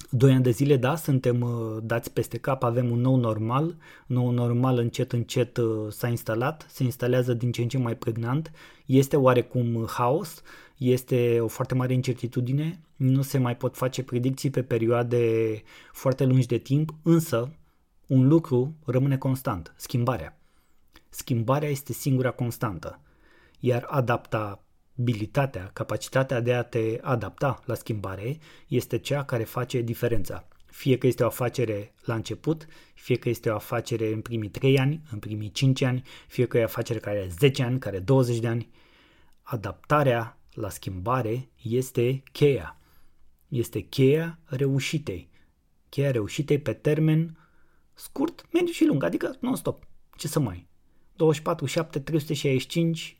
2 0.09 0.31
ani 0.33 0.43
de 0.43 0.49
zile, 0.49 0.77
da, 0.77 0.95
suntem 0.95 1.41
uh, 1.41 1.77
dați 1.83 2.13
peste 2.13 2.37
cap, 2.37 2.63
avem 2.63 2.91
un 2.91 2.99
nou 2.99 3.15
normal, 3.15 3.75
nou 4.05 4.29
normal 4.29 4.77
încet 4.77 5.11
încet 5.11 5.57
uh, 5.57 5.91
s-a 5.91 6.07
instalat, 6.07 6.65
se 6.69 6.83
instalează 6.83 7.33
din 7.33 7.51
ce 7.51 7.61
în 7.61 7.67
ce 7.67 7.77
mai 7.77 7.95
pregnant, 7.95 8.51
este 8.85 9.15
oarecum 9.15 9.85
haos, 9.87 10.41
este 10.77 11.39
o 11.39 11.47
foarte 11.47 11.75
mare 11.75 11.93
incertitudine, 11.93 12.79
nu 12.95 13.21
se 13.21 13.37
mai 13.37 13.57
pot 13.57 13.75
face 13.75 14.03
predicții 14.03 14.49
pe 14.49 14.63
perioade 14.63 15.53
foarte 15.91 16.25
lungi 16.25 16.47
de 16.47 16.57
timp, 16.57 16.93
însă 17.03 17.53
un 18.07 18.27
lucru 18.27 18.75
rămâne 18.85 19.17
constant, 19.17 19.73
schimbarea. 19.77 20.39
Schimbarea 21.09 21.69
este 21.69 21.93
singura 21.93 22.31
constantă, 22.31 22.99
iar 23.59 23.85
adapta 23.89 24.63
abilitatea, 24.99 25.69
capacitatea 25.73 26.39
de 26.39 26.53
a 26.53 26.63
te 26.63 26.99
adapta 27.01 27.61
la 27.65 27.73
schimbare 27.73 28.37
este 28.67 28.97
cea 28.97 29.23
care 29.23 29.43
face 29.43 29.81
diferența. 29.81 30.47
Fie 30.65 30.97
că 30.97 31.07
este 31.07 31.23
o 31.23 31.25
afacere 31.25 31.93
la 32.05 32.13
început, 32.13 32.67
fie 32.93 33.15
că 33.15 33.29
este 33.29 33.49
o 33.49 33.55
afacere 33.55 34.13
în 34.13 34.21
primii 34.21 34.49
3 34.49 34.79
ani, 34.79 35.01
în 35.11 35.19
primii 35.19 35.51
5 35.51 35.81
ani, 35.81 36.03
fie 36.27 36.45
că 36.45 36.57
e 36.57 36.61
o 36.61 36.63
afacere 36.63 36.99
care 36.99 37.17
are 37.17 37.27
10 37.27 37.63
ani, 37.63 37.79
care 37.79 37.95
are 37.95 38.03
20 38.03 38.39
de 38.39 38.47
ani, 38.47 38.69
adaptarea 39.41 40.37
la 40.53 40.69
schimbare 40.69 41.49
este 41.63 42.23
cheia. 42.31 42.77
Este 43.47 43.79
cheia 43.79 44.39
reușitei. 44.45 45.29
Cheia 45.89 46.11
reușitei 46.11 46.59
pe 46.59 46.73
termen 46.73 47.37
scurt, 47.93 48.47
mediu 48.51 48.73
și 48.73 48.85
lung, 48.85 49.03
adică 49.03 49.37
non-stop. 49.39 49.83
Ce 50.17 50.27
să 50.27 50.39
mai? 50.39 50.67
24, 51.15 51.65
7, 51.65 51.99
365, 51.99 53.17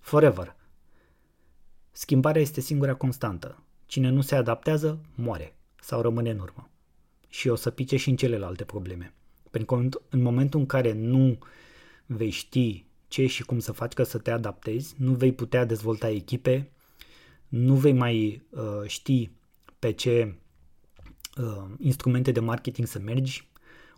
forever. 0.00 0.56
Schimbarea 1.96 2.40
este 2.40 2.60
singura 2.60 2.94
constantă. 2.94 3.62
Cine 3.86 4.08
nu 4.08 4.20
se 4.20 4.34
adaptează, 4.34 5.00
moare 5.14 5.56
sau 5.80 6.00
rămâne 6.00 6.30
în 6.30 6.38
urmă. 6.38 6.70
Și 7.28 7.48
o 7.48 7.54
să 7.54 7.70
pice 7.70 7.96
și 7.96 8.08
în 8.08 8.16
celelalte 8.16 8.64
probleme. 8.64 9.14
Pentru 9.50 9.76
că 9.76 9.98
în 10.08 10.22
momentul 10.22 10.60
în 10.60 10.66
care 10.66 10.92
nu 10.92 11.38
vei 12.06 12.30
ști 12.30 12.84
ce 13.08 13.26
și 13.26 13.44
cum 13.44 13.58
să 13.58 13.72
faci 13.72 13.92
ca 13.92 14.04
să 14.04 14.18
te 14.18 14.30
adaptezi, 14.30 14.94
nu 14.98 15.12
vei 15.12 15.32
putea 15.32 15.64
dezvolta 15.64 16.10
echipe, 16.10 16.70
nu 17.48 17.74
vei 17.74 17.92
mai 17.92 18.42
uh, 18.50 18.86
ști 18.86 19.30
pe 19.78 19.92
ce 19.92 20.34
uh, 21.36 21.64
instrumente 21.78 22.32
de 22.32 22.40
marketing 22.40 22.86
să 22.86 22.98
mergi, 22.98 23.48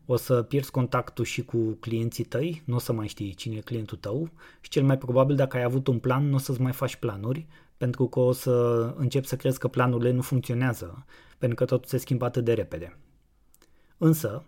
o 0.07 0.17
să 0.17 0.43
pierzi 0.43 0.71
contactul 0.71 1.25
și 1.25 1.45
cu 1.45 1.77
clienții 1.81 2.25
tăi, 2.25 2.63
nu 2.65 2.75
o 2.75 2.79
să 2.79 2.93
mai 2.93 3.09
știi 3.09 3.35
cine 3.35 3.57
e 3.57 3.61
clientul 3.61 3.99
tău 3.99 4.31
și 4.61 4.71
cel 4.71 4.85
mai 4.85 4.99
probabil 4.99 5.37
dacă 5.37 5.57
ai 5.57 5.63
avut 5.63 5.87
un 5.87 5.99
plan, 5.99 6.29
nu 6.29 6.35
o 6.35 6.39
să-ți 6.39 6.61
mai 6.61 6.73
faci 6.73 6.97
planuri 6.97 7.47
pentru 7.77 8.09
că 8.09 8.21
o 8.21 8.33
să 8.33 8.53
începi 8.97 9.27
să 9.27 9.37
crezi 9.37 9.59
că 9.59 9.69
planurile 9.69 10.11
nu 10.11 10.23
funcționează, 10.23 11.05
pentru 11.39 11.57
că 11.57 11.65
totul 11.65 11.89
se 11.89 11.97
schimbă 11.97 12.25
atât 12.25 12.45
de 12.45 12.53
repede. 12.53 12.99
Însă, 13.99 14.45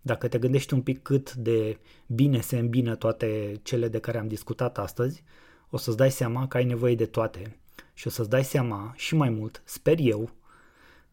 dacă 0.00 0.28
te 0.28 0.38
gândești 0.38 0.74
un 0.74 0.82
pic 0.82 1.02
cât 1.02 1.34
de 1.34 1.80
bine 2.06 2.40
se 2.40 2.58
îmbină 2.58 2.94
toate 2.94 3.60
cele 3.62 3.88
de 3.88 3.98
care 3.98 4.18
am 4.18 4.28
discutat 4.28 4.78
astăzi, 4.78 5.24
o 5.70 5.76
să-ți 5.76 5.96
dai 5.96 6.10
seama 6.10 6.48
că 6.48 6.56
ai 6.56 6.64
nevoie 6.64 6.94
de 6.94 7.06
toate 7.06 7.60
și 7.94 8.06
o 8.06 8.10
să-ți 8.10 8.28
dai 8.28 8.44
seama 8.44 8.92
și 8.96 9.14
mai 9.14 9.28
mult, 9.28 9.62
sper 9.64 9.98
eu, 9.98 10.30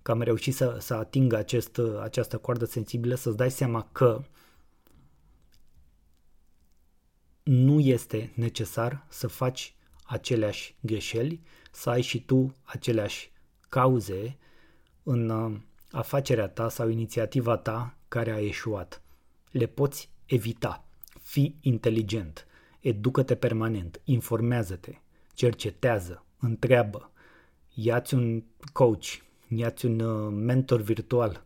că 0.01 0.11
am 0.11 0.21
reușit 0.21 0.55
să, 0.55 0.77
să 0.79 0.93
ating 0.93 1.33
acest, 1.33 1.81
această 2.01 2.37
coardă 2.37 2.65
sensibilă, 2.65 3.15
să-ți 3.15 3.37
dai 3.37 3.51
seama 3.51 3.89
că 3.91 4.21
nu 7.43 7.79
este 7.79 8.31
necesar 8.35 9.05
să 9.09 9.27
faci 9.27 9.75
aceleași 10.05 10.75
greșeli, 10.79 11.41
să 11.71 11.89
ai 11.89 12.01
și 12.01 12.21
tu 12.21 12.55
aceleași 12.63 13.31
cauze 13.69 14.37
în 15.03 15.29
uh, 15.29 15.57
afacerea 15.91 16.47
ta 16.47 16.69
sau 16.69 16.89
inițiativa 16.89 17.57
ta 17.57 17.97
care 18.07 18.31
a 18.31 18.39
eșuat. 18.39 19.01
Le 19.51 19.65
poți 19.65 20.09
evita. 20.25 20.85
Fii 21.21 21.57
inteligent, 21.61 22.47
educă-te 22.79 23.35
permanent, 23.35 24.01
informează-te, 24.03 24.91
cercetează, 25.33 26.25
întreabă, 26.39 27.11
ia-ți 27.73 28.13
un 28.13 28.43
coach, 28.73 29.05
ia-ți 29.47 29.85
un 29.85 29.99
uh, 29.99 30.33
mentor 30.35 30.81
virtual, 30.81 31.45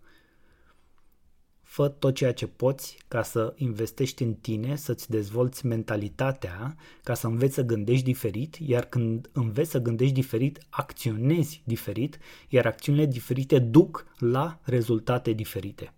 fă 1.79 1.87
tot 1.87 2.15
ceea 2.15 2.33
ce 2.33 2.47
poți 2.47 2.97
ca 3.07 3.23
să 3.23 3.53
investești 3.57 4.23
în 4.23 4.33
tine, 4.33 4.75
să-ți 4.75 5.09
dezvolți 5.09 5.65
mentalitatea, 5.65 6.75
ca 7.03 7.13
să 7.13 7.27
înveți 7.27 7.53
să 7.53 7.61
gândești 7.61 8.03
diferit, 8.03 8.55
iar 8.55 8.85
când 8.85 9.29
înveți 9.33 9.69
să 9.69 9.79
gândești 9.79 10.13
diferit, 10.13 10.59
acționezi 10.69 11.61
diferit, 11.65 12.19
iar 12.49 12.65
acțiunile 12.65 13.05
diferite 13.05 13.59
duc 13.59 14.05
la 14.17 14.59
rezultate 14.63 15.31
diferite. 15.31 15.93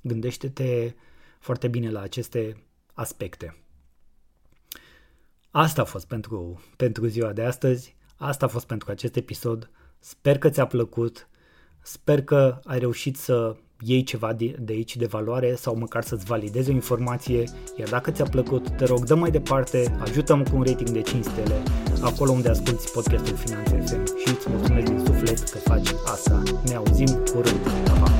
Gândește-te 0.00 0.94
foarte 1.40 1.68
bine 1.68 1.90
la 1.90 2.00
aceste 2.00 2.56
aspecte. 2.92 3.56
Asta 5.50 5.80
a 5.80 5.84
fost 5.84 6.06
pentru, 6.06 6.62
pentru 6.76 7.06
ziua 7.06 7.32
de 7.32 7.42
astăzi, 7.44 7.96
asta 8.16 8.44
a 8.44 8.48
fost 8.48 8.66
pentru 8.66 8.90
acest 8.90 9.16
episod. 9.16 9.70
Sper 9.98 10.38
că 10.38 10.50
ți-a 10.50 10.66
plăcut, 10.66 11.28
sper 11.82 12.22
că 12.22 12.58
ai 12.64 12.78
reușit 12.78 13.16
să 13.16 13.56
iei 13.80 14.02
ceva 14.02 14.32
de, 14.32 14.56
de 14.60 14.72
aici 14.72 14.96
de 14.96 15.06
valoare 15.06 15.54
sau 15.54 15.76
măcar 15.76 16.02
să-ți 16.02 16.24
validezi 16.24 16.70
o 16.70 16.72
informație, 16.72 17.44
iar 17.78 17.88
dacă 17.88 18.10
ți-a 18.10 18.24
plăcut, 18.24 18.68
te 18.68 18.84
rog, 18.84 19.04
dă 19.04 19.14
mai 19.14 19.30
departe, 19.30 19.96
ajută-mă 20.00 20.42
cu 20.42 20.56
un 20.56 20.62
rating 20.62 20.90
de 20.90 21.00
5 21.00 21.24
stele 21.24 21.62
acolo 22.00 22.30
unde 22.30 22.48
asculti 22.48 22.90
podcastul 22.90 23.36
Finanțe 23.36 23.76
FM 23.76 24.04
și 24.18 24.28
îți 24.28 24.50
mulțumesc 24.50 24.86
din 24.86 24.98
suflet 25.04 25.38
că 25.38 25.58
faci 25.58 25.88
asta. 26.04 26.42
Ne 26.64 26.74
auzim 26.74 27.06
curând. 27.06 27.58
Pa, 27.84 27.92
pa! 27.92 28.15